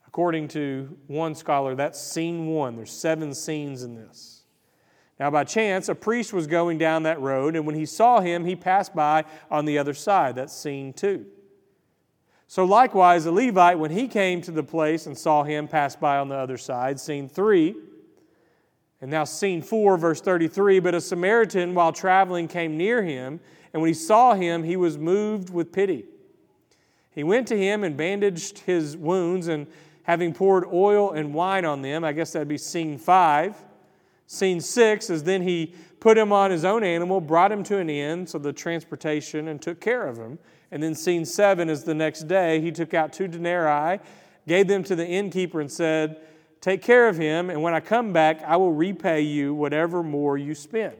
According 0.07 0.49
to 0.49 0.97
one 1.07 1.35
scholar, 1.35 1.75
that's 1.75 1.99
scene 1.99 2.47
one. 2.47 2.75
There's 2.75 2.91
seven 2.91 3.33
scenes 3.33 3.83
in 3.83 3.95
this. 3.95 4.43
Now, 5.19 5.29
by 5.29 5.45
chance, 5.45 5.87
a 5.87 5.95
priest 5.95 6.33
was 6.33 6.47
going 6.47 6.77
down 6.77 7.03
that 7.03 7.21
road, 7.21 7.55
and 7.55 7.65
when 7.65 7.75
he 7.75 7.85
saw 7.85 8.19
him, 8.19 8.43
he 8.43 8.55
passed 8.55 8.93
by 8.93 9.23
on 9.49 9.65
the 9.65 9.77
other 9.77 9.93
side. 9.93 10.35
That's 10.35 10.53
scene 10.53 10.93
two. 10.93 11.25
So, 12.47 12.63
likewise, 12.63 13.25
a 13.25 13.31
Levite, 13.31 13.79
when 13.79 13.91
he 13.91 14.07
came 14.07 14.41
to 14.41 14.51
the 14.51 14.63
place 14.63 15.07
and 15.07 15.17
saw 15.17 15.43
him, 15.43 15.67
pass 15.67 15.95
by 15.95 16.17
on 16.17 16.29
the 16.29 16.35
other 16.35 16.57
side. 16.57 16.99
Scene 16.99 17.27
three. 17.27 17.75
And 19.01 19.11
now, 19.11 19.23
scene 19.23 19.61
four, 19.61 19.97
verse 19.97 20.21
33 20.21 20.79
But 20.79 20.95
a 20.95 21.01
Samaritan, 21.01 21.73
while 21.73 21.91
traveling, 21.91 22.47
came 22.47 22.77
near 22.77 23.03
him 23.03 23.39
and 23.75 23.81
when 23.81 23.89
he 23.89 23.93
saw 23.93 24.35
him, 24.35 24.63
he 24.63 24.77
was 24.77 24.97
moved 24.97 25.49
with 25.49 25.73
pity. 25.73 26.05
He 27.11 27.25
went 27.25 27.45
to 27.49 27.57
him 27.57 27.83
and 27.83 27.97
bandaged 27.97 28.59
his 28.59 28.95
wounds, 28.95 29.49
and 29.49 29.67
having 30.03 30.33
poured 30.33 30.63
oil 30.71 31.11
and 31.11 31.33
wine 31.33 31.65
on 31.65 31.81
them, 31.81 32.05
I 32.05 32.13
guess 32.13 32.31
that'd 32.31 32.47
be 32.47 32.57
scene 32.57 32.97
five. 32.97 33.53
Scene 34.27 34.61
six 34.61 35.09
is 35.09 35.23
then 35.23 35.41
he 35.41 35.75
put 35.99 36.17
him 36.17 36.31
on 36.31 36.51
his 36.51 36.63
own 36.63 36.85
animal, 36.85 37.19
brought 37.19 37.51
him 37.51 37.63
to 37.63 37.77
an 37.77 37.89
inn, 37.89 38.25
so 38.25 38.37
the 38.39 38.53
transportation, 38.53 39.49
and 39.49 39.61
took 39.61 39.81
care 39.81 40.07
of 40.07 40.15
him. 40.15 40.39
And 40.71 40.81
then 40.81 40.95
scene 40.95 41.25
seven 41.25 41.69
is 41.69 41.83
the 41.83 41.93
next 41.93 42.27
day. 42.27 42.61
He 42.61 42.71
took 42.71 42.93
out 42.93 43.13
two 43.13 43.27
denarii, 43.27 43.99
gave 44.47 44.67
them 44.67 44.83
to 44.83 44.95
the 44.95 45.05
innkeeper, 45.05 45.61
and 45.61 45.71
said, 45.71 46.17
Take 46.61 46.81
care 46.81 47.07
of 47.07 47.17
him, 47.17 47.49
and 47.49 47.61
when 47.61 47.75
I 47.75 47.79
come 47.79 48.11
back, 48.11 48.41
I 48.41 48.57
will 48.57 48.73
repay 48.73 49.21
you 49.21 49.53
whatever 49.53 50.01
more 50.01 50.37
you 50.37 50.55
spend. 50.55 50.95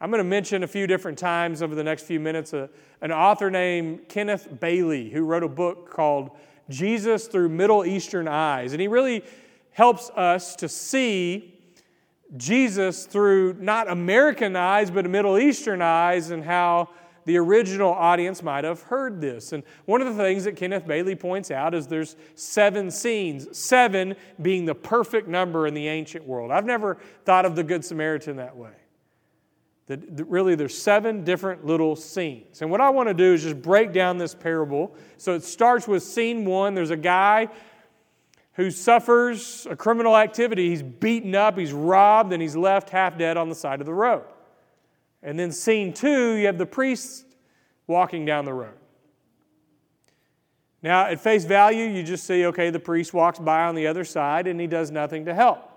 I'm 0.00 0.10
going 0.10 0.18
to 0.18 0.28
mention 0.28 0.62
a 0.62 0.66
few 0.66 0.86
different 0.86 1.16
times 1.16 1.62
over 1.62 1.74
the 1.74 1.84
next 1.84 2.02
few 2.02 2.20
minutes 2.20 2.52
a, 2.52 2.68
an 3.00 3.12
author 3.12 3.50
named 3.50 4.08
Kenneth 4.08 4.48
Bailey 4.60 5.10
who 5.10 5.24
wrote 5.24 5.42
a 5.42 5.48
book 5.48 5.90
called 5.90 6.32
Jesus 6.68 7.28
Through 7.28 7.48
Middle 7.50 7.84
Eastern 7.86 8.28
Eyes. 8.28 8.72
And 8.72 8.80
he 8.80 8.88
really 8.88 9.24
helps 9.70 10.10
us 10.10 10.56
to 10.56 10.68
see 10.68 11.54
Jesus 12.36 13.06
through 13.06 13.54
not 13.54 13.88
American 13.88 14.56
eyes, 14.56 14.90
but 14.90 15.08
Middle 15.08 15.38
Eastern 15.38 15.80
eyes 15.80 16.30
and 16.30 16.44
how 16.44 16.90
the 17.26 17.36
original 17.36 17.92
audience 17.92 18.42
might 18.42 18.64
have 18.64 18.82
heard 18.82 19.20
this. 19.20 19.52
And 19.52 19.64
one 19.84 20.00
of 20.00 20.06
the 20.06 20.14
things 20.14 20.44
that 20.44 20.56
Kenneth 20.56 20.86
Bailey 20.86 21.16
points 21.16 21.50
out 21.50 21.74
is 21.74 21.86
there's 21.86 22.16
seven 22.36 22.90
scenes, 22.90 23.56
seven 23.56 24.14
being 24.40 24.64
the 24.64 24.74
perfect 24.74 25.28
number 25.28 25.66
in 25.66 25.74
the 25.74 25.88
ancient 25.88 26.26
world. 26.26 26.50
I've 26.50 26.64
never 26.64 26.96
thought 27.24 27.44
of 27.44 27.56
the 27.56 27.64
Good 27.64 27.84
Samaritan 27.84 28.36
that 28.36 28.56
way. 28.56 28.70
That, 29.88 30.26
really, 30.28 30.54
there's 30.54 30.76
seven 30.76 31.24
different 31.24 31.64
little 31.64 31.96
scenes. 31.96 32.62
And 32.62 32.70
what 32.70 32.80
I 32.80 32.90
want 32.90 33.08
to 33.08 33.14
do 33.14 33.34
is 33.34 33.42
just 33.42 33.60
break 33.60 33.92
down 33.92 34.18
this 34.18 34.34
parable. 34.34 34.94
So 35.16 35.34
it 35.34 35.42
starts 35.42 35.86
with 35.86 36.02
scene 36.02 36.44
one. 36.44 36.74
There's 36.74 36.90
a 36.90 36.96
guy 36.96 37.48
who 38.52 38.70
suffers 38.70 39.66
a 39.68 39.76
criminal 39.76 40.16
activity. 40.16 40.70
He's 40.70 40.82
beaten 40.82 41.34
up, 41.34 41.58
he's 41.58 41.72
robbed, 41.72 42.32
and 42.32 42.40
he's 42.40 42.56
left 42.56 42.90
half 42.90 43.18
dead 43.18 43.36
on 43.36 43.48
the 43.48 43.54
side 43.54 43.80
of 43.80 43.86
the 43.86 43.94
road. 43.94 44.24
And 45.26 45.36
then 45.36 45.50
scene 45.50 45.92
two, 45.92 46.34
you 46.34 46.46
have 46.46 46.56
the 46.56 46.64
priest 46.64 47.26
walking 47.88 48.24
down 48.24 48.44
the 48.44 48.54
road. 48.54 48.76
Now, 50.82 51.06
at 51.06 51.20
face 51.20 51.44
value, 51.44 51.84
you 51.84 52.04
just 52.04 52.24
see, 52.24 52.46
okay, 52.46 52.70
the 52.70 52.78
priest 52.78 53.12
walks 53.12 53.40
by 53.40 53.64
on 53.64 53.74
the 53.74 53.88
other 53.88 54.04
side 54.04 54.46
and 54.46 54.60
he 54.60 54.68
does 54.68 54.92
nothing 54.92 55.24
to 55.24 55.34
help. 55.34 55.68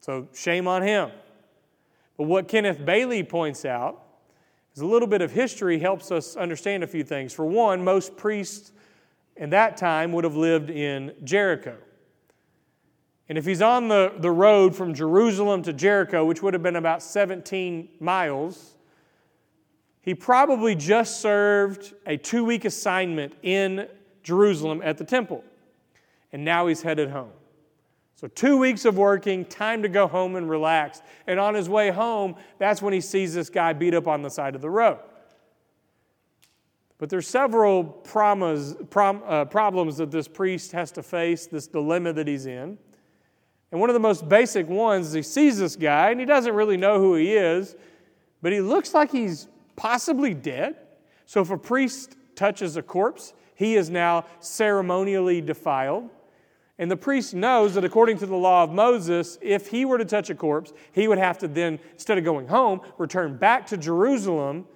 So, 0.00 0.26
shame 0.34 0.66
on 0.66 0.82
him. 0.82 1.12
But 2.16 2.24
what 2.24 2.48
Kenneth 2.48 2.84
Bailey 2.84 3.22
points 3.22 3.64
out 3.64 4.02
is 4.74 4.82
a 4.82 4.86
little 4.86 5.06
bit 5.06 5.22
of 5.22 5.30
history 5.30 5.78
helps 5.78 6.10
us 6.10 6.34
understand 6.34 6.82
a 6.82 6.88
few 6.88 7.04
things. 7.04 7.32
For 7.32 7.46
one, 7.46 7.84
most 7.84 8.16
priests 8.16 8.72
in 9.36 9.50
that 9.50 9.76
time 9.76 10.10
would 10.10 10.24
have 10.24 10.34
lived 10.34 10.70
in 10.70 11.14
Jericho. 11.22 11.76
And 13.28 13.38
if 13.38 13.46
he's 13.46 13.62
on 13.62 13.88
the, 13.88 14.12
the 14.18 14.30
road 14.30 14.74
from 14.74 14.94
Jerusalem 14.94 15.62
to 15.62 15.72
Jericho, 15.72 16.24
which 16.24 16.42
would 16.42 16.54
have 16.54 16.62
been 16.62 16.76
about 16.76 17.02
17 17.02 17.88
miles, 18.00 18.76
he 20.02 20.14
probably 20.14 20.74
just 20.74 21.20
served 21.20 21.94
a 22.06 22.16
two 22.16 22.44
week 22.44 22.64
assignment 22.64 23.34
in 23.42 23.88
Jerusalem 24.22 24.82
at 24.84 24.98
the 24.98 25.04
temple. 25.04 25.44
And 26.32 26.44
now 26.44 26.66
he's 26.66 26.82
headed 26.82 27.10
home. 27.10 27.30
So, 28.16 28.28
two 28.28 28.56
weeks 28.56 28.84
of 28.84 28.96
working, 28.96 29.44
time 29.44 29.82
to 29.82 29.88
go 29.88 30.06
home 30.06 30.36
and 30.36 30.48
relax. 30.48 31.02
And 31.26 31.40
on 31.40 31.54
his 31.54 31.68
way 31.68 31.90
home, 31.90 32.36
that's 32.58 32.80
when 32.80 32.92
he 32.92 33.00
sees 33.00 33.34
this 33.34 33.50
guy 33.50 33.72
beat 33.72 33.94
up 33.94 34.06
on 34.06 34.22
the 34.22 34.30
side 34.30 34.54
of 34.54 34.60
the 34.60 34.70
road. 34.70 34.98
But 36.98 37.10
there's 37.10 37.26
several 37.26 37.82
promas, 37.82 38.88
prom, 38.90 39.22
uh, 39.26 39.44
problems 39.46 39.96
that 39.96 40.12
this 40.12 40.28
priest 40.28 40.70
has 40.70 40.92
to 40.92 41.02
face, 41.02 41.46
this 41.46 41.66
dilemma 41.66 42.12
that 42.12 42.28
he's 42.28 42.46
in. 42.46 42.78
And 43.72 43.80
one 43.80 43.88
of 43.88 43.94
the 43.94 44.00
most 44.00 44.28
basic 44.28 44.68
ones 44.68 45.08
is 45.08 45.12
he 45.14 45.22
sees 45.22 45.58
this 45.58 45.76
guy 45.76 46.10
and 46.10 46.20
he 46.20 46.26
doesn't 46.26 46.54
really 46.54 46.76
know 46.76 47.00
who 47.00 47.14
he 47.14 47.32
is, 47.32 47.74
but 48.42 48.52
he 48.52 48.60
looks 48.60 48.92
like 48.92 49.10
he's 49.10 49.48
possibly 49.76 50.34
dead. 50.34 50.76
So 51.24 51.40
if 51.40 51.50
a 51.50 51.56
priest 51.56 52.14
touches 52.36 52.76
a 52.76 52.82
corpse, 52.82 53.32
he 53.54 53.76
is 53.76 53.88
now 53.88 54.26
ceremonially 54.40 55.40
defiled. 55.40 56.10
And 56.78 56.90
the 56.90 56.96
priest 56.96 57.32
knows 57.32 57.74
that 57.74 57.84
according 57.84 58.18
to 58.18 58.26
the 58.26 58.36
law 58.36 58.64
of 58.64 58.70
Moses, 58.70 59.38
if 59.40 59.68
he 59.68 59.84
were 59.86 59.98
to 59.98 60.04
touch 60.04 60.28
a 60.28 60.34
corpse, 60.34 60.72
he 60.92 61.08
would 61.08 61.18
have 61.18 61.38
to 61.38 61.48
then, 61.48 61.78
instead 61.94 62.18
of 62.18 62.24
going 62.24 62.48
home, 62.48 62.80
return 62.98 63.36
back 63.38 63.66
to 63.68 63.78
Jerusalem 63.78 64.66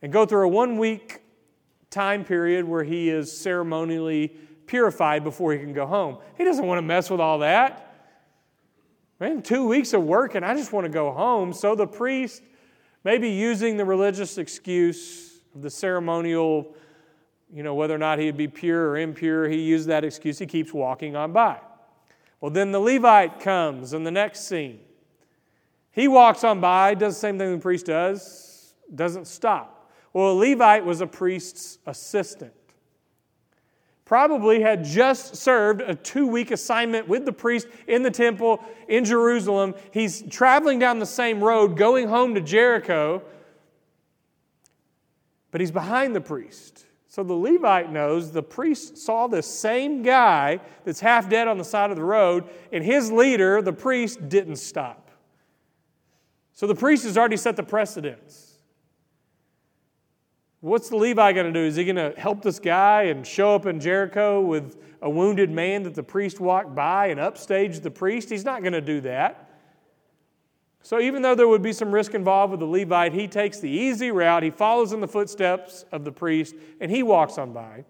and 0.00 0.12
go 0.12 0.24
through 0.24 0.46
a 0.46 0.48
one 0.48 0.78
week 0.78 1.20
time 1.90 2.24
period 2.24 2.64
where 2.64 2.84
he 2.84 3.10
is 3.10 3.30
ceremonially 3.30 4.28
purified 4.66 5.22
before 5.22 5.52
he 5.52 5.58
can 5.58 5.74
go 5.74 5.84
home. 5.84 6.16
He 6.38 6.44
doesn't 6.44 6.66
want 6.66 6.78
to 6.78 6.82
mess 6.82 7.10
with 7.10 7.20
all 7.20 7.40
that. 7.40 7.91
Man, 9.22 9.40
two 9.40 9.68
weeks 9.68 9.92
of 9.92 10.02
work 10.02 10.34
and 10.34 10.44
I 10.44 10.52
just 10.56 10.72
want 10.72 10.84
to 10.84 10.90
go 10.90 11.12
home. 11.12 11.52
So 11.52 11.76
the 11.76 11.86
priest, 11.86 12.42
maybe 13.04 13.28
using 13.28 13.76
the 13.76 13.84
religious 13.84 14.36
excuse 14.36 15.42
of 15.54 15.62
the 15.62 15.70
ceremonial 15.70 16.74
you 17.54 17.62
know, 17.62 17.72
whether 17.72 17.94
or 17.94 17.98
not 17.98 18.18
he'd 18.18 18.36
be 18.36 18.48
pure 18.48 18.88
or 18.88 18.98
impure, 18.98 19.48
he 19.48 19.60
used 19.60 19.86
that 19.86 20.02
excuse. 20.02 20.40
He 20.40 20.46
keeps 20.46 20.72
walking 20.72 21.14
on 21.14 21.32
by. 21.32 21.60
Well, 22.40 22.50
then 22.50 22.72
the 22.72 22.80
Levite 22.80 23.38
comes 23.38 23.92
in 23.92 24.02
the 24.02 24.10
next 24.10 24.48
scene. 24.48 24.80
He 25.92 26.08
walks 26.08 26.42
on 26.42 26.60
by, 26.60 26.94
does 26.94 27.14
the 27.14 27.20
same 27.20 27.38
thing 27.38 27.52
the 27.52 27.62
priest 27.62 27.86
does, 27.86 28.74
doesn't 28.92 29.28
stop. 29.28 29.88
Well, 30.12 30.32
a 30.32 30.34
Levite 30.34 30.84
was 30.84 31.00
a 31.00 31.06
priest's 31.06 31.78
assistant. 31.86 32.54
Probably 34.04 34.60
had 34.60 34.84
just 34.84 35.36
served 35.36 35.80
a 35.80 35.94
two 35.94 36.26
week 36.26 36.50
assignment 36.50 37.08
with 37.08 37.24
the 37.24 37.32
priest 37.32 37.68
in 37.86 38.02
the 38.02 38.10
temple 38.10 38.62
in 38.88 39.04
Jerusalem. 39.04 39.74
He's 39.92 40.22
traveling 40.28 40.78
down 40.78 40.98
the 40.98 41.06
same 41.06 41.42
road, 41.42 41.76
going 41.76 42.08
home 42.08 42.34
to 42.34 42.40
Jericho, 42.40 43.22
but 45.50 45.60
he's 45.60 45.70
behind 45.70 46.16
the 46.16 46.20
priest. 46.20 46.86
So 47.06 47.22
the 47.22 47.34
Levite 47.34 47.92
knows 47.92 48.32
the 48.32 48.42
priest 48.42 48.96
saw 48.96 49.26
this 49.26 49.46
same 49.46 50.02
guy 50.02 50.60
that's 50.84 51.00
half 51.00 51.28
dead 51.28 51.46
on 51.46 51.58
the 51.58 51.64
side 51.64 51.90
of 51.90 51.96
the 51.96 52.04
road, 52.04 52.44
and 52.72 52.82
his 52.82 53.12
leader, 53.12 53.60
the 53.60 53.72
priest, 53.72 54.30
didn't 54.30 54.56
stop. 54.56 55.10
So 56.54 56.66
the 56.66 56.74
priest 56.74 57.04
has 57.04 57.18
already 57.18 57.36
set 57.36 57.56
the 57.56 57.62
precedence. 57.62 58.51
What's 60.62 60.90
the 60.90 60.96
Levite 60.96 61.34
going 61.34 61.52
to 61.52 61.60
do? 61.60 61.66
Is 61.66 61.74
he 61.74 61.84
going 61.84 61.96
to 61.96 62.14
help 62.16 62.40
this 62.40 62.60
guy 62.60 63.02
and 63.04 63.26
show 63.26 63.52
up 63.56 63.66
in 63.66 63.80
Jericho 63.80 64.40
with 64.40 64.76
a 65.02 65.10
wounded 65.10 65.50
man 65.50 65.82
that 65.82 65.96
the 65.96 66.04
priest 66.04 66.38
walked 66.38 66.72
by 66.72 67.08
and 67.08 67.18
upstage 67.18 67.80
the 67.80 67.90
priest? 67.90 68.30
He's 68.30 68.44
not 68.44 68.62
going 68.62 68.72
to 68.72 68.80
do 68.80 69.00
that. 69.00 69.50
So, 70.80 71.00
even 71.00 71.20
though 71.20 71.34
there 71.34 71.48
would 71.48 71.62
be 71.62 71.72
some 71.72 71.90
risk 71.90 72.14
involved 72.14 72.52
with 72.52 72.60
the 72.60 72.66
Levite, 72.66 73.12
he 73.12 73.26
takes 73.26 73.58
the 73.58 73.68
easy 73.68 74.12
route. 74.12 74.44
He 74.44 74.50
follows 74.50 74.92
in 74.92 75.00
the 75.00 75.08
footsteps 75.08 75.84
of 75.90 76.04
the 76.04 76.12
priest 76.12 76.54
and 76.80 76.92
he 76.92 77.02
walks 77.02 77.38
on 77.38 77.52
by. 77.52 77.84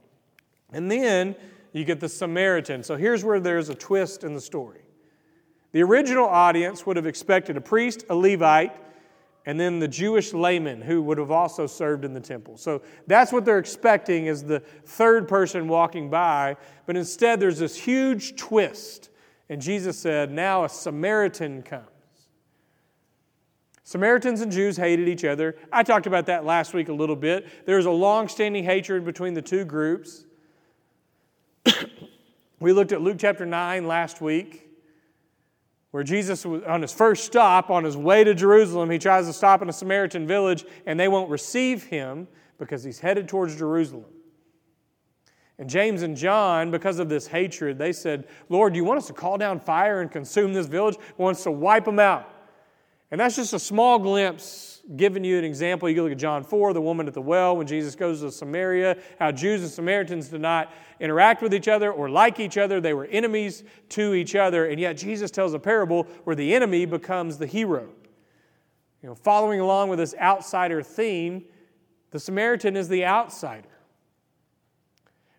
And 0.73 0.91
then 0.91 1.37
you 1.75 1.85
get 1.85 2.01
the 2.01 2.09
Samaritan. 2.09 2.83
So, 2.83 2.97
here's 2.97 3.23
where 3.23 3.39
there's 3.39 3.69
a 3.69 3.75
twist 3.75 4.25
in 4.25 4.33
the 4.33 4.41
story. 4.41 4.81
The 5.73 5.83
original 5.83 6.25
audience 6.25 6.87
would 6.87 6.97
have 6.97 7.07
expected 7.07 7.59
a 7.59 7.61
priest, 7.61 8.07
a 8.09 8.15
Levite, 8.15 8.75
and 9.45 9.59
then 9.59 9.81
the 9.81 9.89
Jewish 9.89 10.33
layman 10.33 10.81
who 10.81 11.03
would 11.03 11.19
have 11.19 11.31
also 11.31 11.67
served 11.67 12.05
in 12.05 12.13
the 12.13 12.21
temple. 12.21 12.57
So 12.57 12.83
that's 13.07 13.33
what 13.33 13.45
they're 13.45 13.59
expecting 13.59 14.27
is 14.27 14.45
the 14.45 14.61
third 14.61 15.27
person 15.27 15.67
walking 15.67 16.11
by, 16.11 16.57
but 16.87 16.97
instead 16.97 17.41
there's 17.41 17.59
this 17.59 17.77
huge 17.77 18.37
twist. 18.37 19.11
And 19.49 19.61
Jesus 19.61 19.99
said, 19.99 20.31
Now 20.31 20.65
a 20.65 20.69
Samaritan 20.69 21.63
comes. 21.63 21.87
Samaritans 23.83 24.41
and 24.41 24.53
Jews 24.53 24.77
hated 24.77 25.09
each 25.09 25.25
other. 25.25 25.57
I 25.73 25.83
talked 25.83 26.07
about 26.07 26.27
that 26.27 26.45
last 26.45 26.73
week 26.73 26.89
a 26.89 26.93
little 26.93 27.17
bit. 27.17 27.67
There 27.67 27.77
was 27.77 27.87
a 27.87 27.91
long 27.91 28.29
standing 28.29 28.65
hatred 28.65 29.05
between 29.05 29.35
the 29.35 29.43
two 29.43 29.65
groups. 29.65 30.25
we 32.61 32.73
looked 32.73 32.93
at 32.93 33.03
Luke 33.03 33.17
chapter 33.19 33.45
9 33.45 33.89
last 33.89 34.21
week 34.21 34.62
where 35.93 36.03
Jesus, 36.03 36.45
was, 36.45 36.63
on 36.65 36.83
his 36.83 36.93
first 36.93 37.25
stop, 37.25 37.71
on 37.71 37.85
his 37.85 37.97
way 37.97 38.25
to 38.25 38.35
Jerusalem, 38.35 38.91
he 38.91 38.99
tries 38.99 39.27
to 39.27 39.33
stop 39.33 39.63
in 39.63 39.69
a 39.69 39.73
Samaritan 39.73 40.27
village 40.27 40.65
and 40.87 40.99
they 40.99 41.09
won't 41.09 41.31
receive 41.31 41.85
him 41.85 42.27
because 42.59 42.83
he's 42.83 42.99
headed 42.99 43.29
towards 43.29 43.57
Jerusalem. 43.57 44.07
And 45.59 45.69
James 45.69 46.03
and 46.03 46.17
John, 46.17 46.71
because 46.71 46.99
of 46.99 47.09
this 47.09 47.27
hatred, 47.27 47.79
they 47.79 47.93
said, 47.93 48.27
Lord, 48.49 48.73
do 48.73 48.79
you 48.79 48.85
want 48.85 48.99
us 48.99 49.07
to 49.09 49.13
call 49.13 49.37
down 49.37 49.61
fire 49.61 50.01
and 50.01 50.11
consume 50.11 50.55
this 50.55 50.67
village? 50.67 50.97
We 51.19 51.25
want 51.25 51.37
us 51.37 51.45
to 51.45 51.51
wipe 51.51 51.85
them 51.85 51.99
out. 51.99 52.29
And 53.11 53.21
that's 53.21 53.37
just 53.37 53.53
a 53.53 53.59
small 53.59 53.99
glimpse 53.99 54.72
giving 54.97 55.25
you 55.25 55.39
an 55.39 55.45
example. 55.45 55.89
You 55.89 56.03
look 56.03 56.13
at 56.13 56.19
John 56.19 56.43
4, 56.43 56.73
the 56.73 56.81
woman 56.81 57.07
at 57.07 57.15
the 57.15 57.23
well, 57.23 57.57
when 57.57 57.67
Jesus 57.67 57.95
goes 57.95 58.21
to 58.21 58.31
Samaria, 58.31 58.97
how 59.19 59.31
Jews 59.31 59.63
and 59.63 59.71
Samaritans 59.71 60.29
did 60.29 60.41
not 60.41 60.73
interact 61.01 61.43
with 61.43 61.55
each 61.55 61.69
other 61.69 61.93
or 61.93 62.11
like 62.11 62.41
each 62.41 62.59
other. 62.59 62.81
They 62.81 62.95
were 62.95 63.07
enemies 63.07 63.65
to 63.91 64.15
each 64.15 64.35
other. 64.35 64.67
And 64.67 64.81
yet 64.81 64.97
Jesus 64.97 65.31
tells 65.31 65.55
a 65.55 65.59
parable 65.59 66.05
where 66.25 66.37
the 66.37 66.55
enemy 66.55 66.85
becomes 66.85 67.39
the 67.39 67.47
hero. 67.47 67.89
You 69.03 69.09
know, 69.09 69.15
following 69.15 69.61
along 69.61 69.89
with 69.89 69.99
this 69.99 70.15
outsider 70.21 70.83
theme, 70.83 71.45
the 72.11 72.21
Samaritan 72.21 72.77
is 72.77 72.89
the 72.89 73.05
outsider. 73.05 73.69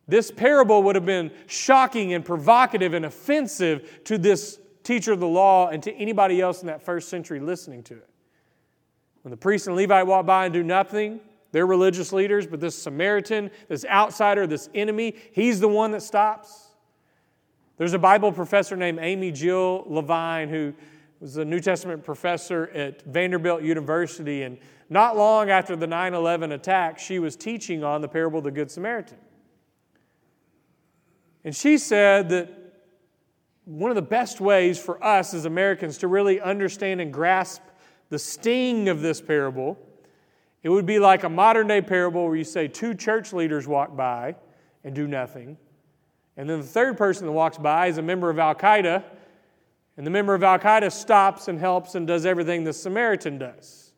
This 0.08 0.32
parable 0.32 0.84
would 0.84 0.96
have 0.96 1.06
been 1.06 1.32
shocking 1.48 2.14
and 2.14 2.26
provocative 2.26 2.94
and 2.94 3.06
offensive 3.06 4.04
to 4.06 4.18
this 4.18 4.60
teacher 4.84 5.14
of 5.14 5.22
the 5.22 5.28
law 5.28 5.70
and 5.70 5.82
to 5.84 5.94
anybody 5.94 6.42
else 6.42 6.62
in 6.62 6.68
that 6.68 6.82
first 6.82 7.08
century 7.08 7.40
listening 7.40 7.84
to 7.84 7.94
it. 7.96 8.10
When 9.24 9.32
the 9.32 9.38
priest 9.38 9.68
and 9.68 9.76
Levite 9.76 10.06
walk 10.06 10.26
by 10.26 10.46
and 10.46 10.54
do 10.54 10.64
nothing, 10.64 11.20
they're 11.52 11.66
religious 11.66 12.12
leaders, 12.12 12.46
but 12.46 12.60
this 12.60 12.76
Samaritan, 12.76 13.52
this 13.68 13.86
outsider, 13.86 14.46
this 14.46 14.70
enemy, 14.76 15.16
he's 15.32 15.60
the 15.60 15.68
one 15.68 15.92
that 15.92 16.02
stops. 16.02 16.70
There's 17.78 17.94
a 17.94 18.00
Bible 18.00 18.32
professor 18.32 18.76
named 18.76 19.00
Amy 19.02 19.32
Jill 19.32 19.84
Levine 19.88 20.50
who 20.50 20.74
was 21.20 21.38
a 21.38 21.46
New 21.46 21.60
Testament 21.60 22.04
professor 22.04 22.70
at 22.74 23.02
Vanderbilt 23.04 23.64
University. 23.64 24.44
And 24.44 24.58
not 24.90 25.16
long 25.16 25.50
after 25.50 25.76
the 25.76 25.88
9 25.88 26.14
11 26.14 26.52
attack, 26.52 27.00
she 27.00 27.20
was 27.20 27.36
teaching 27.36 27.84
on 27.84 28.02
the 28.02 28.08
parable 28.08 28.40
of 28.40 28.44
the 28.44 28.52
Good 28.52 28.70
Samaritan. 28.70 29.18
And 31.46 31.56
she 31.56 31.78
said 31.78 32.30
that 32.30 32.50
one 33.66 33.90
of 33.90 33.96
the 33.96 34.02
best 34.02 34.42
ways 34.42 34.78
for 34.78 35.02
us 35.04 35.34
as 35.34 35.46
Americans 35.46 35.98
to 36.00 36.08
really 36.08 36.42
understand 36.42 37.00
and 37.00 37.14
grasp 37.14 37.62
the 38.14 38.20
sting 38.20 38.90
of 38.90 39.02
this 39.02 39.20
parable, 39.20 39.76
it 40.62 40.70
would 40.70 40.86
be 40.86 41.00
like 41.00 41.24
a 41.24 41.30
modern 41.30 41.66
day 41.66 41.82
parable 41.82 42.28
where 42.28 42.36
you 42.36 42.44
say 42.44 42.68
two 42.68 42.94
church 42.94 43.34
leaders 43.34 43.68
walk 43.68 43.96
by 43.96 44.36
and 44.84 44.94
do 44.94 45.08
nothing. 45.08 45.58
And 46.38 46.48
then 46.48 46.62
the 46.62 46.68
third 46.68 46.96
person 46.96 47.26
that 47.26 47.32
walks 47.32 47.58
by 47.58 47.88
is 47.88 47.98
a 47.98 48.04
member 48.04 48.30
of 48.30 48.38
Al 48.38 48.54
Qaeda, 48.54 49.04
and 49.98 50.06
the 50.06 50.12
member 50.12 50.36
of 50.36 50.44
Al 50.44 50.60
Qaeda 50.60 50.92
stops 50.92 51.48
and 51.48 51.60
helps 51.60 51.96
and 51.96 52.06
does 52.06 52.24
everything 52.28 52.64
the 52.64 52.72
Samaritan 52.72 53.40
does. 53.40 53.94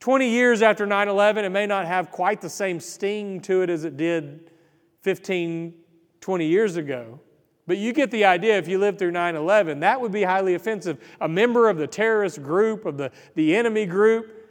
20 0.00 0.28
years 0.28 0.60
after 0.60 0.84
9 0.84 1.08
11, 1.08 1.46
it 1.46 1.48
may 1.48 1.64
not 1.64 1.86
have 1.86 2.10
quite 2.10 2.42
the 2.42 2.50
same 2.50 2.78
sting 2.78 3.40
to 3.40 3.62
it 3.62 3.70
as 3.70 3.84
it 3.84 3.96
did 3.96 4.50
15, 5.00 5.72
20 6.20 6.46
years 6.46 6.76
ago. 6.76 7.18
But 7.66 7.78
you 7.78 7.92
get 7.92 8.10
the 8.10 8.26
idea 8.26 8.58
if 8.58 8.68
you 8.68 8.78
lived 8.78 8.98
through 8.98 9.12
9 9.12 9.36
11, 9.36 9.80
that 9.80 10.00
would 10.00 10.12
be 10.12 10.22
highly 10.22 10.54
offensive. 10.54 10.98
A 11.20 11.28
member 11.28 11.68
of 11.68 11.78
the 11.78 11.86
terrorist 11.86 12.42
group, 12.42 12.84
of 12.84 12.98
the, 12.98 13.10
the 13.34 13.56
enemy 13.56 13.86
group. 13.86 14.42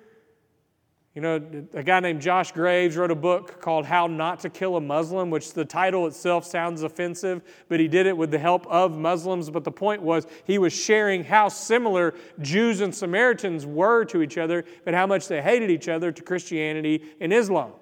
You 1.14 1.22
know, 1.22 1.40
a 1.76 1.84
guy 1.84 2.00
named 2.00 2.24
Josh 2.24 2.52
Graves 2.54 2.98
wrote 2.98 3.12
a 3.12 3.16
book 3.16 3.62
called 3.62 3.86
How 3.86 4.08
Not 4.08 4.40
to 4.40 4.50
Kill 4.50 4.78
a 4.78 4.82
Muslim, 4.82 5.30
which 5.30 5.54
the 5.54 5.64
title 5.64 6.08
itself 6.08 6.44
sounds 6.44 6.82
offensive, 6.82 7.44
but 7.70 7.80
he 7.80 7.88
did 7.88 8.08
it 8.08 8.18
with 8.18 8.32
the 8.32 8.40
help 8.40 8.66
of 8.66 8.98
Muslims. 8.98 9.52
But 9.52 9.64
the 9.64 9.72
point 9.72 10.02
was, 10.02 10.26
he 10.44 10.58
was 10.58 10.74
sharing 10.74 11.24
how 11.24 11.50
similar 11.50 12.16
Jews 12.42 12.82
and 12.82 12.96
Samaritans 12.96 13.64
were 13.68 14.06
to 14.06 14.24
each 14.24 14.40
other, 14.40 14.66
but 14.86 14.96
how 14.96 15.06
much 15.06 15.28
they 15.28 15.40
hated 15.40 15.70
each 15.70 15.88
other 15.88 16.12
to 16.12 16.24
Christianity 16.24 17.04
and 17.22 17.32
Islam. 17.32 17.74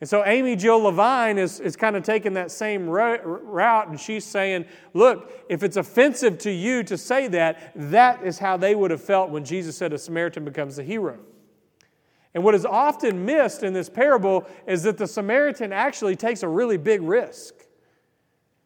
And 0.00 0.08
so 0.08 0.24
Amy 0.26 0.56
Jill 0.56 0.80
Levine 0.80 1.38
is, 1.38 1.58
is 1.58 1.74
kind 1.74 1.96
of 1.96 2.02
taking 2.02 2.34
that 2.34 2.50
same 2.50 2.86
route, 2.88 3.88
and 3.88 3.98
she's 3.98 4.24
saying, 4.24 4.66
Look, 4.92 5.32
if 5.48 5.62
it's 5.62 5.78
offensive 5.78 6.36
to 6.38 6.50
you 6.50 6.82
to 6.84 6.98
say 6.98 7.28
that, 7.28 7.72
that 7.74 8.22
is 8.22 8.38
how 8.38 8.58
they 8.58 8.74
would 8.74 8.90
have 8.90 9.02
felt 9.02 9.30
when 9.30 9.44
Jesus 9.44 9.76
said 9.76 9.92
a 9.94 9.98
Samaritan 9.98 10.44
becomes 10.44 10.78
a 10.78 10.82
hero. 10.82 11.18
And 12.34 12.44
what 12.44 12.54
is 12.54 12.66
often 12.66 13.24
missed 13.24 13.62
in 13.62 13.72
this 13.72 13.88
parable 13.88 14.46
is 14.66 14.82
that 14.82 14.98
the 14.98 15.06
Samaritan 15.06 15.72
actually 15.72 16.16
takes 16.16 16.42
a 16.42 16.48
really 16.48 16.76
big 16.76 17.00
risk. 17.00 17.54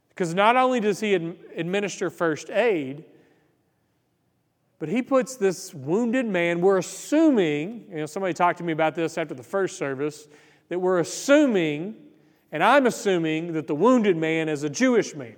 Because 0.08 0.34
not 0.34 0.56
only 0.56 0.80
does 0.80 0.98
he 0.98 1.14
administer 1.14 2.10
first 2.10 2.50
aid, 2.50 3.04
but 4.80 4.88
he 4.88 5.02
puts 5.02 5.36
this 5.36 5.72
wounded 5.72 6.26
man, 6.26 6.60
we're 6.60 6.78
assuming, 6.78 7.84
you 7.90 7.98
know, 7.98 8.06
somebody 8.06 8.34
talked 8.34 8.58
to 8.58 8.64
me 8.64 8.72
about 8.72 8.96
this 8.96 9.16
after 9.16 9.34
the 9.34 9.42
first 9.44 9.78
service 9.78 10.26
that 10.70 10.78
we're 10.78 11.00
assuming, 11.00 11.96
and 12.50 12.64
I'm 12.64 12.86
assuming, 12.86 13.52
that 13.52 13.66
the 13.66 13.74
wounded 13.74 14.16
man 14.16 14.48
is 14.48 14.62
a 14.62 14.70
Jewish 14.70 15.14
man. 15.14 15.36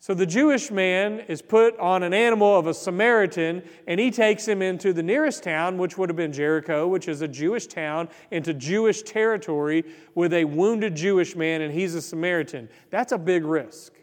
So 0.00 0.12
the 0.12 0.26
Jewish 0.26 0.70
man 0.70 1.20
is 1.28 1.40
put 1.40 1.78
on 1.78 2.02
an 2.02 2.12
animal 2.12 2.58
of 2.58 2.66
a 2.66 2.74
Samaritan, 2.74 3.62
and 3.86 3.98
he 3.98 4.10
takes 4.10 4.46
him 4.46 4.60
into 4.60 4.92
the 4.92 5.02
nearest 5.02 5.42
town, 5.42 5.78
which 5.78 5.96
would 5.96 6.10
have 6.10 6.16
been 6.16 6.32
Jericho, 6.32 6.86
which 6.86 7.08
is 7.08 7.22
a 7.22 7.28
Jewish 7.28 7.66
town, 7.66 8.10
into 8.30 8.52
Jewish 8.52 9.00
territory 9.00 9.82
with 10.14 10.34
a 10.34 10.44
wounded 10.44 10.94
Jewish 10.94 11.34
man, 11.34 11.62
and 11.62 11.72
he's 11.72 11.94
a 11.94 12.02
Samaritan. 12.02 12.68
That's 12.90 13.12
a 13.12 13.18
big 13.18 13.46
risk. 13.46 13.94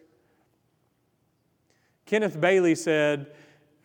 Kenneth 2.08 2.41
Bailey 2.41 2.74
said 2.74 3.28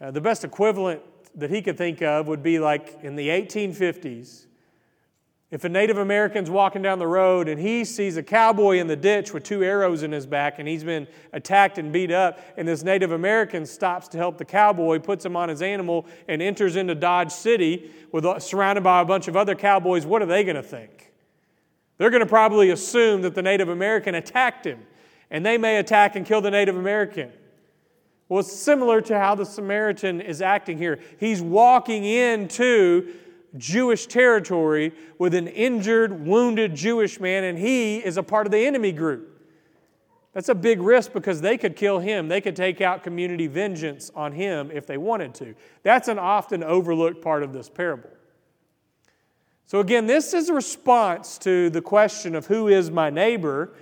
uh, 0.00 0.10
the 0.10 0.22
best 0.22 0.42
equivalent 0.42 1.02
that 1.34 1.50
he 1.50 1.60
could 1.60 1.76
think 1.76 2.00
of 2.00 2.28
would 2.28 2.42
be 2.42 2.58
like 2.58 2.98
in 3.02 3.14
the 3.14 3.28
1850s 3.28 4.46
if 5.52 5.62
a 5.62 5.68
Native 5.68 5.98
American's 5.98 6.50
walking 6.50 6.82
down 6.82 6.98
the 6.98 7.06
road 7.06 7.48
and 7.48 7.60
he 7.60 7.84
sees 7.84 8.16
a 8.16 8.22
cowboy 8.22 8.78
in 8.78 8.88
the 8.88 8.96
ditch 8.96 9.32
with 9.32 9.44
two 9.44 9.62
arrows 9.62 10.02
in 10.02 10.10
his 10.10 10.26
back 10.26 10.58
and 10.58 10.66
he's 10.66 10.82
been 10.82 11.06
attacked 11.32 11.78
and 11.78 11.92
beat 11.92 12.10
up, 12.10 12.40
and 12.56 12.66
this 12.66 12.82
Native 12.82 13.12
American 13.12 13.64
stops 13.64 14.08
to 14.08 14.18
help 14.18 14.38
the 14.38 14.44
cowboy, 14.44 14.98
puts 14.98 15.24
him 15.24 15.36
on 15.36 15.48
his 15.48 15.62
animal, 15.62 16.06
and 16.26 16.42
enters 16.42 16.74
into 16.74 16.96
Dodge 16.96 17.30
City 17.30 17.92
with, 18.10 18.26
surrounded 18.42 18.82
by 18.82 19.00
a 19.00 19.04
bunch 19.04 19.28
of 19.28 19.36
other 19.36 19.54
cowboys, 19.54 20.04
what 20.04 20.20
are 20.20 20.26
they 20.26 20.42
going 20.42 20.56
to 20.56 20.62
think? 20.62 21.12
They're 21.98 22.10
going 22.10 22.20
to 22.20 22.26
probably 22.26 22.70
assume 22.70 23.22
that 23.22 23.34
the 23.34 23.42
Native 23.42 23.68
American 23.68 24.16
attacked 24.16 24.66
him, 24.66 24.80
and 25.30 25.46
they 25.46 25.58
may 25.58 25.78
attack 25.78 26.16
and 26.16 26.26
kill 26.26 26.40
the 26.40 26.50
Native 26.50 26.76
American. 26.76 27.32
Well, 28.28 28.40
it's 28.40 28.52
similar 28.52 29.00
to 29.02 29.18
how 29.18 29.36
the 29.36 29.46
Samaritan 29.46 30.20
is 30.20 30.42
acting 30.42 30.78
here. 30.78 30.98
He's 31.20 31.40
walking 31.40 32.04
into 32.04 33.14
Jesus 33.56 34.06
territory 34.06 34.92
with 35.18 35.34
an 35.34 35.48
injured, 35.48 36.26
wounded 36.26 36.74
Jewish 36.74 37.20
man, 37.20 37.44
and 37.44 37.58
he 37.58 37.98
is 37.98 38.16
a 38.16 38.22
part 38.22 38.46
of 38.46 38.52
the 38.52 38.66
enemy 38.66 38.92
group. 38.92 39.36
That's 40.32 40.50
a 40.50 40.54
big 40.54 40.82
risk 40.82 41.14
because 41.14 41.40
they 41.40 41.56
could 41.56 41.76
kill 41.76 41.98
him. 41.98 42.28
They 42.28 42.42
could 42.42 42.56
take 42.56 42.82
out 42.82 43.02
community 43.02 43.46
vengeance 43.46 44.10
on 44.14 44.32
him 44.32 44.70
if 44.70 44.86
they 44.86 44.98
wanted 44.98 45.34
to. 45.36 45.54
That's 45.82 46.08
an 46.08 46.18
often 46.18 46.62
overlooked 46.62 47.22
part 47.22 47.42
of 47.42 47.54
this 47.54 47.70
parable. 47.70 48.10
So, 49.64 49.80
again, 49.80 50.06
this 50.06 50.34
is 50.34 50.50
a 50.50 50.54
response 50.54 51.38
to 51.38 51.70
the 51.70 51.80
question 51.80 52.34
of 52.34 52.46
who 52.46 52.68
is 52.68 52.90
my 52.90 53.08
neighbor. 53.08 53.72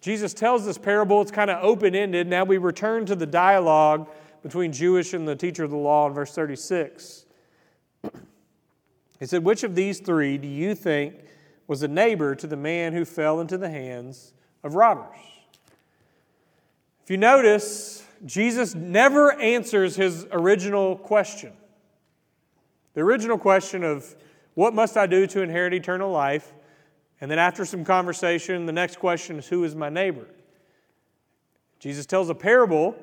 Jesus 0.00 0.34
tells 0.34 0.66
this 0.66 0.76
parable, 0.76 1.22
it's 1.22 1.30
kind 1.30 1.50
of 1.50 1.64
open 1.64 1.94
ended. 1.94 2.28
Now 2.28 2.44
we 2.44 2.58
return 2.58 3.06
to 3.06 3.16
the 3.16 3.24
dialogue 3.24 4.10
between 4.42 4.72
Jewish 4.72 5.14
and 5.14 5.26
the 5.26 5.34
teacher 5.34 5.64
of 5.64 5.70
the 5.70 5.76
law 5.78 6.06
in 6.06 6.12
verse 6.12 6.34
36. 6.34 7.23
He 9.24 9.28
said, 9.28 9.42
Which 9.42 9.62
of 9.62 9.74
these 9.74 10.00
three 10.00 10.36
do 10.36 10.46
you 10.46 10.74
think 10.74 11.14
was 11.66 11.82
a 11.82 11.88
neighbor 11.88 12.34
to 12.34 12.46
the 12.46 12.58
man 12.58 12.92
who 12.92 13.06
fell 13.06 13.40
into 13.40 13.56
the 13.56 13.70
hands 13.70 14.34
of 14.62 14.74
robbers? 14.74 15.16
If 17.02 17.10
you 17.10 17.16
notice, 17.16 18.06
Jesus 18.26 18.74
never 18.74 19.32
answers 19.40 19.96
his 19.96 20.26
original 20.30 20.96
question. 20.96 21.54
The 22.92 23.00
original 23.00 23.38
question 23.38 23.82
of, 23.82 24.14
What 24.52 24.74
must 24.74 24.94
I 24.98 25.06
do 25.06 25.26
to 25.28 25.40
inherit 25.40 25.72
eternal 25.72 26.10
life? 26.10 26.52
And 27.18 27.30
then 27.30 27.38
after 27.38 27.64
some 27.64 27.82
conversation, 27.82 28.66
the 28.66 28.72
next 28.72 28.98
question 28.98 29.38
is, 29.38 29.46
Who 29.46 29.64
is 29.64 29.74
my 29.74 29.88
neighbor? 29.88 30.26
Jesus 31.78 32.04
tells 32.04 32.28
a 32.28 32.34
parable, 32.34 32.94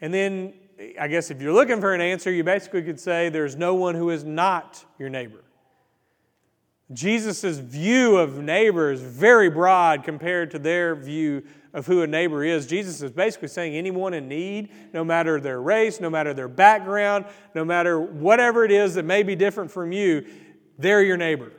and 0.00 0.14
then 0.14 0.54
I 0.98 1.08
guess 1.08 1.30
if 1.30 1.40
you're 1.40 1.52
looking 1.52 1.80
for 1.80 1.94
an 1.94 2.00
answer, 2.00 2.30
you 2.30 2.44
basically 2.44 2.82
could 2.82 2.98
say 2.98 3.28
there's 3.28 3.56
no 3.56 3.74
one 3.74 3.94
who 3.94 4.10
is 4.10 4.24
not 4.24 4.84
your 4.98 5.08
neighbor. 5.08 5.44
Jesus' 6.92 7.58
view 7.58 8.16
of 8.16 8.38
neighbor 8.38 8.90
is 8.90 9.00
very 9.00 9.48
broad 9.48 10.04
compared 10.04 10.50
to 10.50 10.58
their 10.58 10.94
view 10.94 11.42
of 11.72 11.86
who 11.86 12.02
a 12.02 12.06
neighbor 12.06 12.44
is. 12.44 12.66
Jesus 12.66 13.00
is 13.00 13.12
basically 13.12 13.48
saying 13.48 13.74
anyone 13.74 14.12
in 14.12 14.28
need, 14.28 14.70
no 14.92 15.02
matter 15.02 15.40
their 15.40 15.60
race, 15.60 16.00
no 16.00 16.10
matter 16.10 16.34
their 16.34 16.48
background, 16.48 17.24
no 17.54 17.64
matter 17.64 17.98
whatever 17.98 18.64
it 18.64 18.70
is 18.70 18.94
that 18.94 19.04
may 19.04 19.22
be 19.22 19.34
different 19.34 19.70
from 19.70 19.92
you, 19.92 20.26
they're 20.78 21.02
your 21.02 21.16
neighbor. 21.16 21.52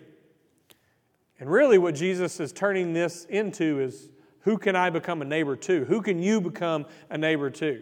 And 1.39 1.49
really, 1.49 1.77
what 1.77 1.95
Jesus 1.95 2.39
is 2.39 2.53
turning 2.53 2.93
this 2.93 3.25
into 3.25 3.79
is 3.79 4.09
who 4.41 4.57
can 4.57 4.75
I 4.75 4.89
become 4.89 5.21
a 5.21 5.25
neighbor 5.25 5.55
to? 5.55 5.85
Who 5.85 6.01
can 6.01 6.21
you 6.21 6.41
become 6.41 6.85
a 7.09 7.17
neighbor 7.17 7.49
to? 7.49 7.81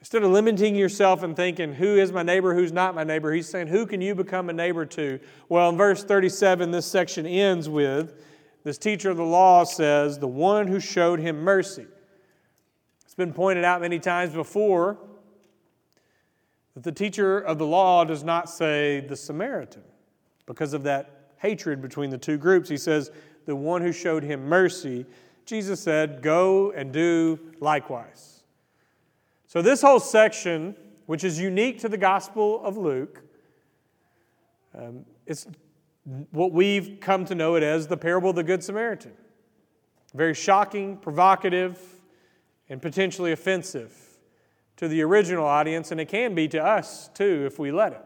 Instead 0.00 0.22
of 0.22 0.30
limiting 0.30 0.74
yourself 0.74 1.22
and 1.22 1.36
thinking, 1.36 1.74
who 1.74 1.96
is 1.96 2.10
my 2.10 2.22
neighbor, 2.22 2.54
who's 2.54 2.72
not 2.72 2.94
my 2.94 3.04
neighbor, 3.04 3.32
he's 3.32 3.48
saying, 3.48 3.66
who 3.66 3.84
can 3.86 4.00
you 4.00 4.14
become 4.14 4.48
a 4.48 4.52
neighbor 4.52 4.86
to? 4.86 5.20
Well, 5.48 5.68
in 5.68 5.76
verse 5.76 6.02
37, 6.02 6.70
this 6.70 6.86
section 6.86 7.26
ends 7.26 7.68
with 7.68 8.14
this 8.64 8.78
teacher 8.78 9.10
of 9.10 9.16
the 9.16 9.24
law 9.24 9.64
says, 9.64 10.18
the 10.18 10.28
one 10.28 10.66
who 10.66 10.80
showed 10.80 11.20
him 11.20 11.40
mercy. 11.40 11.86
It's 13.04 13.14
been 13.14 13.32
pointed 13.32 13.64
out 13.64 13.80
many 13.80 13.98
times 13.98 14.32
before 14.32 14.98
that 16.74 16.82
the 16.82 16.92
teacher 16.92 17.38
of 17.38 17.58
the 17.58 17.66
law 17.66 18.04
does 18.04 18.22
not 18.22 18.48
say 18.48 19.00
the 19.00 19.16
Samaritan 19.16 19.82
because 20.46 20.74
of 20.74 20.82
that 20.84 21.32
hatred 21.38 21.80
between 21.80 22.10
the 22.10 22.18
two 22.18 22.36
groups. 22.36 22.68
He 22.68 22.76
says, 22.76 23.10
the 23.46 23.56
one 23.56 23.82
who 23.82 23.92
showed 23.92 24.22
him 24.22 24.44
mercy. 24.44 25.06
Jesus 25.46 25.80
said, 25.80 26.22
Go 26.22 26.70
and 26.72 26.92
do 26.92 27.38
likewise. 27.60 28.39
So, 29.50 29.60
this 29.62 29.82
whole 29.82 29.98
section, 29.98 30.76
which 31.06 31.24
is 31.24 31.40
unique 31.40 31.80
to 31.80 31.88
the 31.88 31.98
Gospel 31.98 32.64
of 32.64 32.76
Luke, 32.76 33.20
um, 34.78 35.04
it's 35.26 35.48
what 36.30 36.52
we've 36.52 36.98
come 37.00 37.24
to 37.24 37.34
know 37.34 37.56
it 37.56 37.64
as 37.64 37.88
the 37.88 37.96
parable 37.96 38.30
of 38.30 38.36
the 38.36 38.44
Good 38.44 38.62
Samaritan. 38.62 39.10
Very 40.14 40.34
shocking, 40.34 40.96
provocative, 40.98 41.80
and 42.68 42.80
potentially 42.80 43.32
offensive 43.32 43.92
to 44.76 44.86
the 44.86 45.02
original 45.02 45.46
audience, 45.46 45.90
and 45.90 46.00
it 46.00 46.06
can 46.06 46.32
be 46.32 46.46
to 46.46 46.64
us 46.64 47.08
too 47.08 47.42
if 47.44 47.58
we 47.58 47.72
let 47.72 47.92
it. 47.92 48.04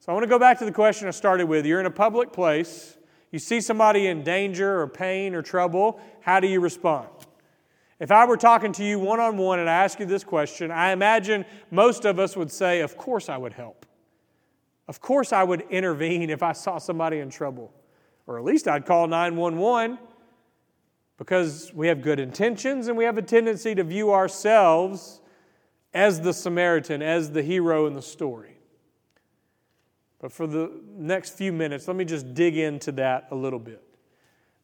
So 0.00 0.12
I 0.12 0.14
want 0.14 0.24
to 0.24 0.28
go 0.28 0.38
back 0.38 0.58
to 0.58 0.66
the 0.66 0.72
question 0.72 1.08
I 1.08 1.12
started 1.12 1.46
with. 1.46 1.64
You're 1.64 1.80
in 1.80 1.86
a 1.86 1.90
public 1.90 2.30
place, 2.30 2.98
you 3.30 3.38
see 3.38 3.62
somebody 3.62 4.06
in 4.08 4.22
danger 4.22 4.82
or 4.82 4.86
pain 4.86 5.34
or 5.34 5.40
trouble, 5.40 5.98
how 6.20 6.40
do 6.40 6.46
you 6.46 6.60
respond? 6.60 7.08
If 8.00 8.10
I 8.10 8.24
were 8.24 8.38
talking 8.38 8.72
to 8.72 8.84
you 8.84 8.98
one 8.98 9.20
on 9.20 9.36
one 9.36 9.58
and 9.58 9.68
I 9.68 9.84
asked 9.84 10.00
you 10.00 10.06
this 10.06 10.24
question, 10.24 10.70
I 10.70 10.92
imagine 10.92 11.44
most 11.70 12.06
of 12.06 12.18
us 12.18 12.34
would 12.34 12.50
say, 12.50 12.80
Of 12.80 12.96
course 12.96 13.28
I 13.28 13.36
would 13.36 13.52
help. 13.52 13.84
Of 14.88 15.00
course 15.00 15.32
I 15.32 15.44
would 15.44 15.60
intervene 15.70 16.30
if 16.30 16.42
I 16.42 16.52
saw 16.52 16.78
somebody 16.78 17.18
in 17.18 17.30
trouble. 17.30 17.72
Or 18.26 18.38
at 18.38 18.44
least 18.44 18.66
I'd 18.66 18.86
call 18.86 19.06
911 19.06 19.98
because 21.18 21.70
we 21.74 21.88
have 21.88 22.00
good 22.00 22.18
intentions 22.18 22.88
and 22.88 22.96
we 22.96 23.04
have 23.04 23.18
a 23.18 23.22
tendency 23.22 23.74
to 23.74 23.84
view 23.84 24.12
ourselves 24.12 25.20
as 25.92 26.22
the 26.22 26.32
Samaritan, 26.32 27.02
as 27.02 27.30
the 27.32 27.42
hero 27.42 27.86
in 27.86 27.92
the 27.92 28.02
story. 28.02 28.56
But 30.18 30.32
for 30.32 30.46
the 30.46 30.70
next 30.96 31.36
few 31.36 31.52
minutes, 31.52 31.86
let 31.86 31.96
me 31.96 32.04
just 32.04 32.32
dig 32.32 32.56
into 32.56 32.92
that 32.92 33.26
a 33.30 33.34
little 33.34 33.58
bit. 33.58 33.82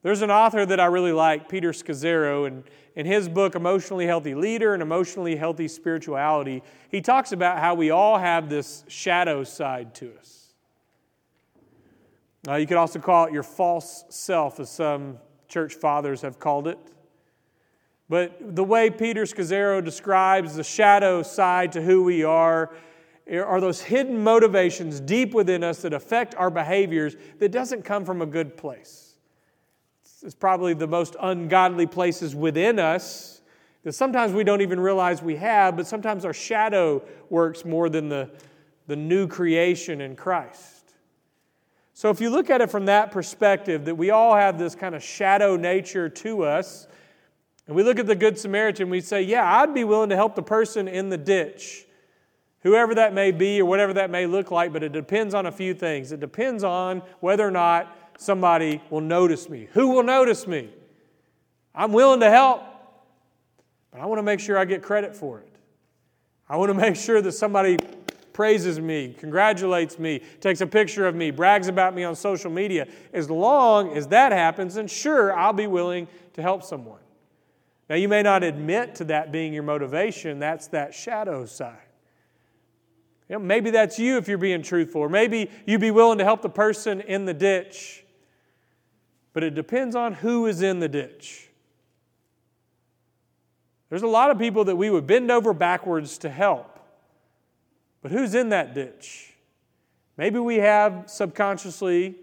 There's 0.07 0.23
an 0.23 0.31
author 0.31 0.65
that 0.65 0.79
I 0.79 0.85
really 0.87 1.11
like, 1.11 1.49
Peter 1.49 1.73
Scazzero, 1.73 2.47
and 2.47 2.63
in 2.95 3.07
his 3.07 3.29
book, 3.29 3.57
Emotionally 3.57 4.07
Healthy 4.07 4.37
Leader 4.37 4.73
and 4.73 4.81
Emotionally 4.81 5.35
Healthy 5.35 5.67
Spirituality, 5.67 6.63
he 6.91 7.01
talks 7.01 7.33
about 7.33 7.59
how 7.59 7.75
we 7.75 7.91
all 7.91 8.17
have 8.17 8.49
this 8.49 8.85
shadow 8.87 9.43
side 9.43 9.97
to 9.97 10.13
us. 10.17 10.55
Uh, 12.47 12.55
you 12.55 12.69
could 12.69 12.77
also 12.77 13.01
call 13.01 13.25
it 13.25 13.33
your 13.33 13.43
false 13.43 14.05
self, 14.09 14.61
as 14.61 14.71
some 14.71 15.19
church 15.49 15.75
fathers 15.75 16.23
have 16.23 16.39
called 16.39 16.69
it. 16.69 16.79
But 18.09 18.55
the 18.55 18.63
way 18.63 18.91
Peter 18.91 19.25
Scazzero 19.25 19.85
describes 19.85 20.55
the 20.55 20.63
shadow 20.63 21.25
side 21.25 21.73
to 21.73 21.83
who 21.83 22.05
we 22.05 22.23
are 22.23 22.73
are 23.29 23.61
those 23.61 23.81
hidden 23.81 24.23
motivations 24.23 25.01
deep 25.01 25.35
within 25.35 25.65
us 25.65 25.83
that 25.83 25.93
affect 25.93 26.37
our 26.37 26.49
behaviors 26.49 27.17
that 27.41 27.51
doesn't 27.51 27.83
come 27.83 28.05
from 28.05 28.23
a 28.23 28.27
good 28.27 28.57
place. 28.57 29.06
It's 30.27 30.35
probably 30.35 30.75
the 30.75 30.89
most 30.89 31.15
ungodly 31.21 31.87
places 31.87 32.35
within 32.35 32.81
us 32.81 33.41
that 33.85 33.93
sometimes 33.93 34.33
we 34.33 34.43
don't 34.43 34.61
even 34.61 34.81
realize 34.81 35.23
we 35.23 35.37
have, 35.37 35.77
but 35.77 35.87
sometimes 35.87 36.25
our 36.25 36.33
shadow 36.33 37.01
works 37.31 37.65
more 37.65 37.89
than 37.89 38.09
the, 38.09 38.29
the 38.89 38.97
new 38.97 39.29
creation 39.29 40.01
in 40.01 40.17
Christ. 40.17 40.95
So 41.95 42.11
if 42.11 42.21
you 42.21 42.31
look 42.31 42.51
at 42.51 42.61
it 42.61 42.73
from 42.73 42.87
that 42.87 43.13
perspective, 43.13 43.85
that 43.85 43.95
we 43.95 44.11
all 44.11 44.35
have 44.35 44.59
this 44.59 44.75
kind 44.75 44.97
of 44.97 45.03
shadow 45.05 45.55
nature 45.55 46.09
to 46.09 46.43
us, 46.43 46.89
and 47.69 47.77
we 47.77 47.85
look 47.85 48.01
at 48.01 48.09
the 48.09 48.17
Good 48.17 48.37
Samaritan, 48.37 48.91
we 48.91 49.01
say, 49.01 49.23
Yeah, 49.23 49.61
I'd 49.61 49.75
be 49.75 49.85
willing 49.85 50.09
to 50.09 50.17
help 50.17 50.35
the 50.35 50.43
person 50.43 50.89
in 50.89 51.09
the 51.09 51.17
ditch, 51.17 51.87
whoever 52.65 52.97
that 52.97 53.15
may 53.15 53.31
be 53.31 53.61
or 53.61 53.65
whatever 53.65 53.95
that 53.95 54.11
may 54.11 54.27
look 54.27 54.51
like, 54.51 54.73
but 54.73 54.83
it 54.83 54.91
depends 54.91 55.35
on 55.35 55.47
a 55.47 55.53
few 55.53 55.73
things. 55.73 56.11
It 56.11 56.19
depends 56.19 56.65
on 56.65 57.03
whether 57.21 57.47
or 57.47 57.53
not 57.53 57.97
somebody 58.19 58.81
will 58.91 59.01
notice 59.01 59.49
me. 59.49 59.69
Who 59.73 59.89
will 59.89 60.03
notice 60.03 60.47
me? 60.47 60.71
I'm 61.75 61.93
willing 61.93 62.21
to 62.21 62.31
help, 62.31 62.63
but 63.91 64.01
I 64.01 64.07
want 64.07 64.19
to 64.19 64.23
make 64.23 64.41
sure 64.41 64.59
I 64.59 64.65
get 64.65 64.83
credit 64.83 65.15
for 65.15 65.41
it. 65.41 65.53
I 66.49 66.57
want 66.57 66.71
to 66.71 66.75
make 66.81 66.97
sure 66.97 67.21
that 67.21 67.33
somebody 67.33 67.79
praises 68.33 68.79
me, 68.79 69.15
congratulates 69.19 69.99
me, 69.99 70.21
takes 70.41 70.61
a 70.61 70.67
picture 70.67 71.07
of 71.07 71.15
me, 71.15 71.31
brags 71.31 71.69
about 71.69 71.95
me 71.95 72.05
on 72.05 72.15
social 72.15 72.51
media. 72.51 72.87
As 73.13 73.31
long 73.31 73.97
as 73.97 74.09
that 74.09 74.33
happens, 74.33 74.75
then 74.75 74.87
sure, 74.87 75.35
I'll 75.35 75.53
be 75.53 75.67
willing 75.67 76.09
to 76.35 76.43
help 76.43 76.63
someone. 76.63 77.01
Now, 77.89 77.97
you 77.97 78.09
may 78.09 78.23
not 78.23 78.43
admit 78.43 78.97
to 78.97 79.05
that 79.05 79.33
being 79.33 79.53
your 79.53 79.63
motivation, 79.63 80.39
that's 80.39 80.67
that 80.69 80.95
shadow 80.95 81.47
side. 81.47 81.79
You 83.29 83.37
know, 83.37 83.39
maybe 83.41 83.71
that's 83.71 83.99
you 83.99 84.19
if 84.19 84.29
you're 84.29 84.39
being 84.39 84.63
truthful, 84.63 85.01
or 85.01 85.09
maybe 85.09 85.51
you'd 85.67 85.81
be 85.81 85.91
willing 85.91 86.19
to 86.19 86.25
help 86.25 86.43
the 86.43 86.49
person 86.49 87.01
in 87.01 87.25
the 87.25 87.35
ditch 87.35 88.05
but 89.37 89.45
it 89.45 89.55
depends 89.55 89.95
on 89.95 90.15
who 90.15 90.47
is 90.47 90.63
in 90.63 90.81
the 90.81 90.89
ditch. 90.89 91.51
There's 93.91 94.01
a 94.01 94.07
lot 94.07 94.31
of 94.31 94.39
people 94.39 94.65
that 94.65 94.77
we 94.77 94.89
would 94.89 95.07
bend 95.07 95.31
over 95.31 95.53
backwards 95.53 96.17
to 96.19 96.31
help, 96.31 96.81
but 98.01 98.11
who's 98.11 98.35
in 98.35 98.49
that 98.49 98.73
ditch? 98.73 99.35
Maybe 100.17 100.39
we 100.39 100.57
have 100.57 101.03
subconsciously, 101.05 102.15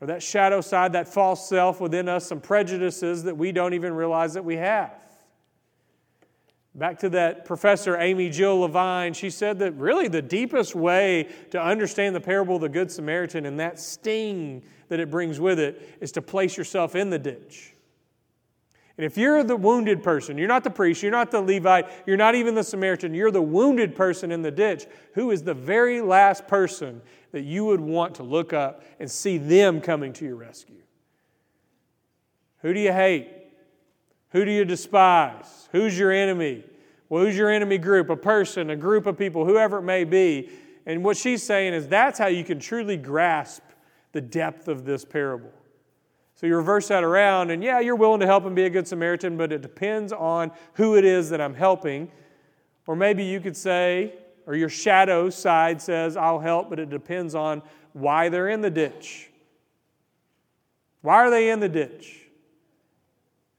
or 0.00 0.08
that 0.08 0.20
shadow 0.20 0.60
side, 0.60 0.94
that 0.94 1.06
false 1.06 1.48
self 1.48 1.80
within 1.80 2.08
us, 2.08 2.26
some 2.26 2.40
prejudices 2.40 3.22
that 3.22 3.36
we 3.36 3.52
don't 3.52 3.74
even 3.74 3.94
realize 3.94 4.34
that 4.34 4.44
we 4.44 4.56
have. 4.56 5.01
Back 6.74 7.00
to 7.00 7.10
that 7.10 7.44
professor, 7.44 7.98
Amy 7.98 8.30
Jill 8.30 8.60
Levine, 8.60 9.12
she 9.12 9.28
said 9.28 9.58
that 9.58 9.72
really 9.72 10.08
the 10.08 10.22
deepest 10.22 10.74
way 10.74 11.28
to 11.50 11.62
understand 11.62 12.16
the 12.16 12.20
parable 12.20 12.56
of 12.56 12.62
the 12.62 12.68
Good 12.70 12.90
Samaritan 12.90 13.44
and 13.44 13.60
that 13.60 13.78
sting 13.78 14.62
that 14.88 14.98
it 14.98 15.10
brings 15.10 15.38
with 15.38 15.58
it 15.58 15.98
is 16.00 16.12
to 16.12 16.22
place 16.22 16.56
yourself 16.56 16.96
in 16.96 17.10
the 17.10 17.18
ditch. 17.18 17.74
And 18.96 19.04
if 19.04 19.18
you're 19.18 19.42
the 19.42 19.56
wounded 19.56 20.02
person, 20.02 20.38
you're 20.38 20.48
not 20.48 20.64
the 20.64 20.70
priest, 20.70 21.02
you're 21.02 21.12
not 21.12 21.30
the 21.30 21.40
Levite, 21.40 21.88
you're 22.06 22.16
not 22.16 22.34
even 22.34 22.54
the 22.54 22.64
Samaritan, 22.64 23.14
you're 23.14 23.30
the 23.30 23.42
wounded 23.42 23.94
person 23.94 24.30
in 24.30 24.42
the 24.42 24.50
ditch, 24.50 24.86
who 25.14 25.30
is 25.30 25.42
the 25.42 25.54
very 25.54 26.00
last 26.00 26.46
person 26.46 27.02
that 27.32 27.42
you 27.42 27.64
would 27.66 27.80
want 27.80 28.14
to 28.16 28.22
look 28.22 28.52
up 28.52 28.82
and 28.98 29.10
see 29.10 29.38
them 29.38 29.80
coming 29.80 30.12
to 30.14 30.24
your 30.24 30.36
rescue? 30.36 30.82
Who 32.60 32.72
do 32.72 32.80
you 32.80 32.92
hate? 32.92 33.41
Who 34.32 34.44
do 34.44 34.50
you 34.50 34.64
despise? 34.64 35.68
Who's 35.72 35.98
your 35.98 36.10
enemy? 36.10 36.64
Well, 37.08 37.24
who's 37.24 37.36
your 37.36 37.50
enemy 37.50 37.78
group? 37.78 38.08
A 38.08 38.16
person, 38.16 38.70
a 38.70 38.76
group 38.76 39.06
of 39.06 39.18
people, 39.18 39.44
whoever 39.44 39.78
it 39.78 39.82
may 39.82 40.04
be. 40.04 40.50
And 40.86 41.04
what 41.04 41.16
she's 41.16 41.42
saying 41.42 41.74
is 41.74 41.86
that's 41.86 42.18
how 42.18 42.28
you 42.28 42.42
can 42.42 42.58
truly 42.58 42.96
grasp 42.96 43.62
the 44.12 44.20
depth 44.20 44.68
of 44.68 44.84
this 44.84 45.04
parable. 45.04 45.52
So 46.34 46.46
you 46.46 46.56
reverse 46.56 46.88
that 46.88 47.04
around, 47.04 47.50
and 47.50 47.62
yeah, 47.62 47.78
you're 47.80 47.94
willing 47.94 48.20
to 48.20 48.26
help 48.26 48.46
and 48.46 48.56
be 48.56 48.64
a 48.64 48.70
good 48.70 48.88
Samaritan, 48.88 49.36
but 49.36 49.52
it 49.52 49.60
depends 49.60 50.12
on 50.12 50.50
who 50.74 50.96
it 50.96 51.04
is 51.04 51.30
that 51.30 51.40
I'm 51.40 51.54
helping. 51.54 52.10
Or 52.86 52.96
maybe 52.96 53.22
you 53.24 53.38
could 53.38 53.56
say, 53.56 54.14
or 54.46 54.56
your 54.56 54.68
shadow 54.68 55.30
side 55.30 55.80
says, 55.80 56.16
I'll 56.16 56.40
help, 56.40 56.68
but 56.68 56.80
it 56.80 56.90
depends 56.90 57.34
on 57.34 57.62
why 57.92 58.28
they're 58.28 58.48
in 58.48 58.60
the 58.60 58.70
ditch. 58.70 59.30
Why 61.02 61.16
are 61.16 61.30
they 61.30 61.50
in 61.50 61.60
the 61.60 61.68
ditch? 61.68 62.21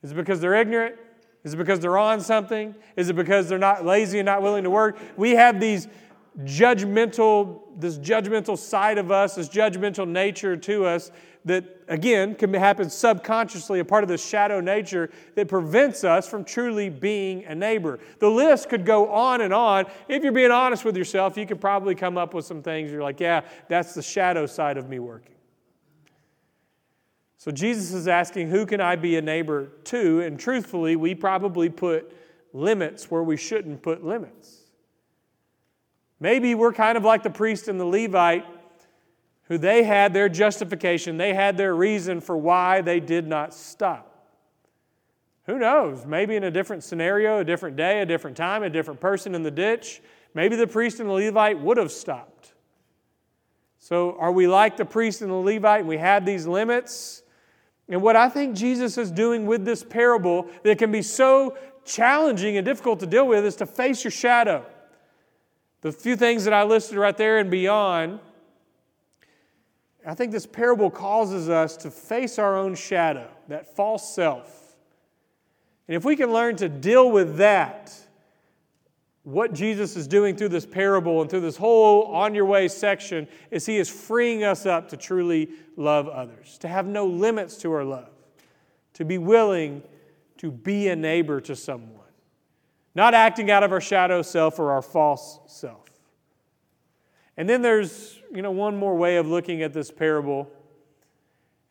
Is 0.03 0.11
it 0.11 0.15
because 0.15 0.39
they're 0.39 0.55
ignorant? 0.55 0.95
Is 1.43 1.53
it 1.53 1.57
because 1.57 1.79
they're 1.79 1.97
on 1.97 2.21
something? 2.21 2.75
Is 2.95 3.09
it 3.09 3.15
because 3.15 3.49
they're 3.49 3.57
not 3.57 3.85
lazy 3.85 4.19
and 4.19 4.25
not 4.25 4.41
willing 4.41 4.63
to 4.63 4.69
work? 4.69 4.97
We 5.17 5.31
have 5.31 5.59
these 5.59 5.87
judgmental, 6.41 7.61
this 7.77 7.97
judgmental 7.97 8.57
side 8.57 8.97
of 8.97 9.11
us, 9.11 9.35
this 9.35 9.49
judgmental 9.49 10.07
nature 10.07 10.55
to 10.57 10.85
us 10.85 11.11
that, 11.45 11.65
again, 11.89 12.35
can 12.35 12.53
happen 12.53 12.89
subconsciously, 12.89 13.79
a 13.79 13.85
part 13.85 14.03
of 14.03 14.07
the 14.07 14.17
shadow 14.17 14.61
nature 14.61 15.09
that 15.35 15.49
prevents 15.49 16.05
us 16.05 16.27
from 16.27 16.45
truly 16.45 16.89
being 16.89 17.43
a 17.45 17.53
neighbor. 17.53 17.99
The 18.19 18.29
list 18.29 18.69
could 18.69 18.85
go 18.85 19.11
on 19.11 19.41
and 19.41 19.53
on. 19.53 19.85
If 20.07 20.23
you're 20.23 20.31
being 20.31 20.51
honest 20.51 20.85
with 20.85 20.95
yourself, 20.95 21.37
you 21.37 21.45
could 21.45 21.59
probably 21.59 21.95
come 21.95 22.17
up 22.17 22.33
with 22.33 22.45
some 22.45 22.61
things 22.61 22.91
you're 22.91 23.03
like, 23.03 23.19
yeah, 23.19 23.41
that's 23.67 23.93
the 23.93 24.01
shadow 24.01 24.45
side 24.45 24.77
of 24.77 24.87
me 24.87 24.99
working. 24.99 25.35
So 27.43 27.51
Jesus 27.51 27.91
is 27.91 28.07
asking, 28.07 28.47
who 28.47 28.65
can 28.65 28.79
I 28.79 28.95
be 28.95 29.17
a 29.17 29.21
neighbor 29.21 29.67
to? 29.83 30.21
And 30.21 30.39
truthfully, 30.39 30.95
we 30.95 31.13
probably 31.13 31.67
put 31.67 32.15
limits 32.53 33.11
where 33.11 33.21
we 33.21 33.35
shouldn't 33.35 33.81
put 33.81 34.01
limits. 34.01 34.61
Maybe 36.21 36.55
we're 36.55 36.71
kind 36.71 36.97
of 36.97 37.03
like 37.03 37.21
the 37.21 37.29
priest 37.29 37.67
and 37.67 37.77
the 37.77 37.83
Levite 37.83 38.45
who 39.49 39.57
they 39.57 39.83
had 39.83 40.13
their 40.13 40.29
justification, 40.29 41.17
they 41.17 41.33
had 41.33 41.57
their 41.57 41.75
reason 41.75 42.21
for 42.21 42.37
why 42.37 42.79
they 42.79 43.01
did 43.01 43.27
not 43.27 43.53
stop. 43.53 44.25
Who 45.45 45.59
knows? 45.59 46.05
Maybe 46.05 46.37
in 46.37 46.45
a 46.45 46.51
different 46.51 46.81
scenario, 46.81 47.39
a 47.39 47.43
different 47.43 47.75
day, 47.75 48.01
a 48.01 48.05
different 48.05 48.37
time, 48.37 48.63
a 48.63 48.69
different 48.69 49.01
person 49.01 49.35
in 49.35 49.43
the 49.43 49.51
ditch, 49.51 50.01
maybe 50.33 50.55
the 50.55 50.65
priest 50.65 51.01
and 51.01 51.09
the 51.09 51.13
Levite 51.13 51.59
would 51.59 51.75
have 51.75 51.91
stopped. 51.91 52.53
So, 53.79 54.15
are 54.17 54.31
we 54.31 54.47
like 54.47 54.77
the 54.77 54.85
priest 54.85 55.21
and 55.21 55.29
the 55.29 55.35
Levite 55.35 55.85
we 55.85 55.97
had 55.97 56.25
these 56.25 56.47
limits? 56.47 57.22
And 57.89 58.01
what 58.01 58.15
I 58.15 58.29
think 58.29 58.55
Jesus 58.55 58.97
is 58.97 59.11
doing 59.11 59.45
with 59.45 59.65
this 59.65 59.83
parable 59.83 60.47
that 60.63 60.77
can 60.77 60.91
be 60.91 61.01
so 61.01 61.57
challenging 61.85 62.57
and 62.57 62.65
difficult 62.65 62.99
to 63.01 63.05
deal 63.05 63.27
with 63.27 63.45
is 63.45 63.55
to 63.57 63.65
face 63.65 64.03
your 64.03 64.11
shadow. 64.11 64.65
The 65.81 65.91
few 65.91 66.15
things 66.15 66.45
that 66.45 66.53
I 66.53 66.63
listed 66.63 66.97
right 66.97 67.15
there 67.15 67.39
and 67.39 67.51
beyond 67.51 68.19
I 70.05 70.15
think 70.15 70.31
this 70.31 70.45
parable 70.45 70.89
causes 70.89 71.49
us 71.49 71.77
to 71.77 71.91
face 71.91 72.37
our 72.37 72.57
own 72.57 72.75
shadow, 72.75 73.27
that 73.47 73.75
false 73.75 74.13
self. 74.13 74.75
And 75.87 75.95
if 75.95 76.03
we 76.03 76.15
can 76.15 76.31
learn 76.31 76.55
to 76.57 76.67
deal 76.67 77.09
with 77.11 77.37
that, 77.37 77.93
what 79.23 79.53
Jesus 79.53 79.95
is 79.95 80.07
doing 80.07 80.35
through 80.35 80.49
this 80.49 80.65
parable 80.65 81.21
and 81.21 81.29
through 81.29 81.41
this 81.41 81.55
whole 81.55 82.03
on 82.07 82.35
your 82.35 82.45
way 82.45 82.67
section 82.67 83.27
is 83.51 83.65
he 83.65 83.77
is 83.77 83.89
freeing 83.89 84.43
us 84.43 84.65
up 84.65 84.89
to 84.89 84.97
truly 84.97 85.49
love 85.77 86.09
others, 86.09 86.57
to 86.59 86.67
have 86.67 86.85
no 86.85 87.05
limits 87.05 87.57
to 87.57 87.71
our 87.71 87.85
love, 87.85 88.09
to 88.93 89.05
be 89.05 89.17
willing 89.17 89.81
to 90.37 90.51
be 90.51 90.89
a 90.89 90.95
neighbor 90.95 91.39
to 91.39 91.55
someone, 91.55 92.01
not 92.95 93.13
acting 93.13 93.49
out 93.49 93.63
of 93.63 93.71
our 93.71 93.79
shadow 93.79 94.21
self 94.21 94.59
or 94.59 94.71
our 94.71 94.81
false 94.81 95.39
self. 95.47 95.89
And 97.37 97.49
then 97.49 97.61
there's, 97.61 98.19
you 98.33 98.41
know, 98.41 98.51
one 98.51 98.75
more 98.75 98.95
way 98.95 99.15
of 99.15 99.25
looking 99.25 99.63
at 99.63 99.73
this 99.73 99.89
parable 99.89 100.51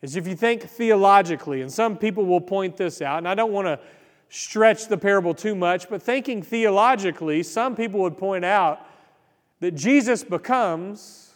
is 0.00 0.16
if 0.16 0.26
you 0.26 0.34
think 0.34 0.62
theologically, 0.62 1.60
and 1.60 1.70
some 1.70 1.96
people 1.96 2.24
will 2.24 2.40
point 2.40 2.78
this 2.78 3.02
out, 3.02 3.18
and 3.18 3.28
I 3.28 3.34
don't 3.34 3.52
want 3.52 3.66
to 3.66 3.78
stretch 4.34 4.88
the 4.88 4.96
parable 4.96 5.34
too 5.34 5.54
much, 5.54 5.90
but 5.90 6.02
thinking 6.02 6.42
theologically, 6.42 7.42
some 7.42 7.76
people 7.76 8.00
would 8.00 8.16
point 8.16 8.46
out 8.46 8.80
that 9.60 9.72
Jesus 9.72 10.24
becomes 10.24 11.34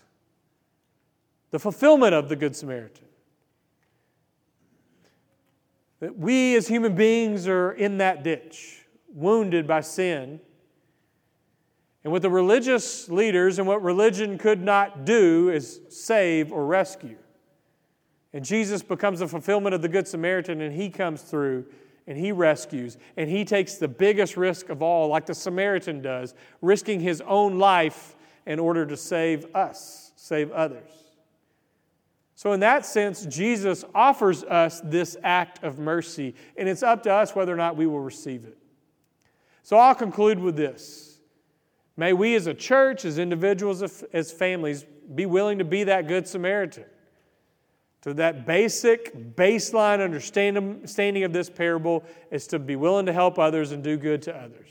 the 1.50 1.58
fulfillment 1.58 2.14
of 2.14 2.30
the 2.30 2.36
Good 2.36 2.56
Samaritan. 2.56 3.04
That 6.00 6.18
we 6.18 6.56
as 6.56 6.68
human 6.68 6.94
beings 6.94 7.46
are 7.46 7.72
in 7.72 7.98
that 7.98 8.22
ditch, 8.22 8.86
wounded 9.12 9.66
by 9.66 9.82
sin, 9.82 10.40
and 12.02 12.10
what 12.10 12.22
the 12.22 12.30
religious 12.30 13.10
leaders 13.10 13.58
and 13.58 13.68
what 13.68 13.82
religion 13.82 14.38
could 14.38 14.62
not 14.62 15.04
do 15.04 15.50
is 15.50 15.80
save 15.90 16.50
or 16.50 16.64
rescue. 16.64 17.18
And 18.32 18.42
Jesus 18.42 18.82
becomes 18.82 19.18
the 19.18 19.28
fulfillment 19.28 19.74
of 19.74 19.82
the 19.82 19.88
Good 19.88 20.08
Samaritan, 20.08 20.62
and 20.62 20.74
he 20.74 20.88
comes 20.88 21.20
through 21.20 21.66
and 22.06 22.16
he 22.16 22.32
rescues. 22.32 22.96
And 23.16 23.28
he 23.28 23.44
takes 23.44 23.74
the 23.76 23.88
biggest 23.88 24.36
risk 24.36 24.68
of 24.68 24.82
all, 24.82 25.08
like 25.08 25.26
the 25.26 25.34
Samaritan 25.34 26.02
does, 26.02 26.34
risking 26.60 27.00
his 27.00 27.20
own 27.22 27.58
life 27.58 28.16
in 28.46 28.58
order 28.58 28.86
to 28.86 28.96
save 28.96 29.54
us, 29.54 30.12
save 30.16 30.52
others. 30.52 30.90
So, 32.36 32.52
in 32.52 32.60
that 32.60 32.84
sense, 32.84 33.24
Jesus 33.26 33.84
offers 33.94 34.44
us 34.44 34.82
this 34.84 35.16
act 35.24 35.64
of 35.64 35.78
mercy, 35.78 36.34
and 36.56 36.68
it's 36.68 36.82
up 36.82 37.02
to 37.04 37.12
us 37.12 37.34
whether 37.34 37.52
or 37.52 37.56
not 37.56 37.76
we 37.76 37.86
will 37.86 38.00
receive 38.00 38.44
it. 38.44 38.58
So, 39.62 39.78
I'll 39.78 39.94
conclude 39.94 40.38
with 40.38 40.54
this. 40.54 41.18
May 41.96 42.12
we 42.12 42.34
as 42.34 42.46
a 42.46 42.52
church, 42.52 43.06
as 43.06 43.18
individuals, 43.18 43.82
as 44.12 44.30
families, 44.30 44.84
be 45.14 45.24
willing 45.24 45.58
to 45.58 45.64
be 45.64 45.84
that 45.84 46.08
good 46.08 46.28
Samaritan. 46.28 46.84
To 48.06 48.14
that 48.14 48.46
basic, 48.46 49.34
baseline 49.34 50.00
understanding 50.00 51.24
of 51.24 51.32
this 51.32 51.50
parable 51.50 52.04
is 52.30 52.46
to 52.46 52.60
be 52.60 52.76
willing 52.76 53.06
to 53.06 53.12
help 53.12 53.36
others 53.36 53.72
and 53.72 53.82
do 53.82 53.96
good 53.96 54.22
to 54.22 54.36
others. 54.36 54.70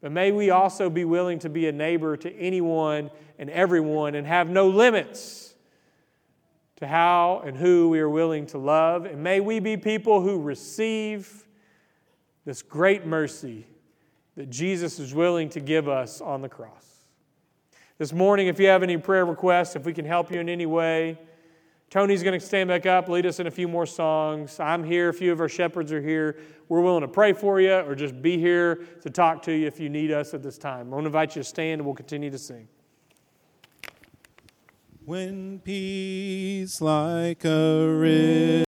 But 0.00 0.12
may 0.12 0.30
we 0.30 0.50
also 0.50 0.88
be 0.88 1.04
willing 1.04 1.40
to 1.40 1.48
be 1.48 1.66
a 1.66 1.72
neighbor 1.72 2.16
to 2.18 2.32
anyone 2.32 3.10
and 3.36 3.50
everyone 3.50 4.14
and 4.14 4.28
have 4.28 4.48
no 4.48 4.68
limits 4.68 5.56
to 6.76 6.86
how 6.86 7.42
and 7.44 7.56
who 7.56 7.88
we 7.88 7.98
are 7.98 8.08
willing 8.08 8.46
to 8.46 8.58
love. 8.58 9.06
And 9.06 9.20
may 9.24 9.40
we 9.40 9.58
be 9.58 9.76
people 9.76 10.20
who 10.20 10.40
receive 10.40 11.48
this 12.44 12.62
great 12.62 13.04
mercy 13.04 13.66
that 14.36 14.50
Jesus 14.50 15.00
is 15.00 15.12
willing 15.12 15.48
to 15.48 15.58
give 15.58 15.88
us 15.88 16.20
on 16.20 16.42
the 16.42 16.48
cross. 16.48 17.06
This 17.98 18.12
morning, 18.12 18.46
if 18.46 18.60
you 18.60 18.68
have 18.68 18.84
any 18.84 18.98
prayer 18.98 19.26
requests, 19.26 19.74
if 19.74 19.84
we 19.84 19.92
can 19.92 20.04
help 20.04 20.30
you 20.30 20.38
in 20.38 20.48
any 20.48 20.66
way, 20.66 21.18
Tony's 21.94 22.24
going 22.24 22.36
to 22.36 22.44
stand 22.44 22.66
back 22.66 22.86
up, 22.86 23.08
lead 23.08 23.24
us 23.24 23.38
in 23.38 23.46
a 23.46 23.50
few 23.52 23.68
more 23.68 23.86
songs. 23.86 24.58
I'm 24.58 24.82
here, 24.82 25.10
a 25.10 25.14
few 25.14 25.30
of 25.30 25.38
our 25.38 25.48
shepherds 25.48 25.92
are 25.92 26.02
here. 26.02 26.40
We're 26.68 26.80
willing 26.80 27.02
to 27.02 27.08
pray 27.08 27.32
for 27.32 27.60
you 27.60 27.72
or 27.72 27.94
just 27.94 28.20
be 28.20 28.36
here 28.36 28.84
to 29.02 29.10
talk 29.10 29.42
to 29.42 29.52
you 29.52 29.68
if 29.68 29.78
you 29.78 29.88
need 29.88 30.10
us 30.10 30.34
at 30.34 30.42
this 30.42 30.58
time. 30.58 30.88
I 30.88 30.96
want 30.96 31.04
to 31.04 31.06
invite 31.06 31.36
you 31.36 31.42
to 31.42 31.48
stand 31.48 31.74
and 31.74 31.86
we'll 31.86 31.94
continue 31.94 32.30
to 32.30 32.38
sing. 32.38 32.66
When 35.04 35.60
peace 35.60 36.80
like 36.80 37.44
a 37.44 37.86
river 37.86 38.64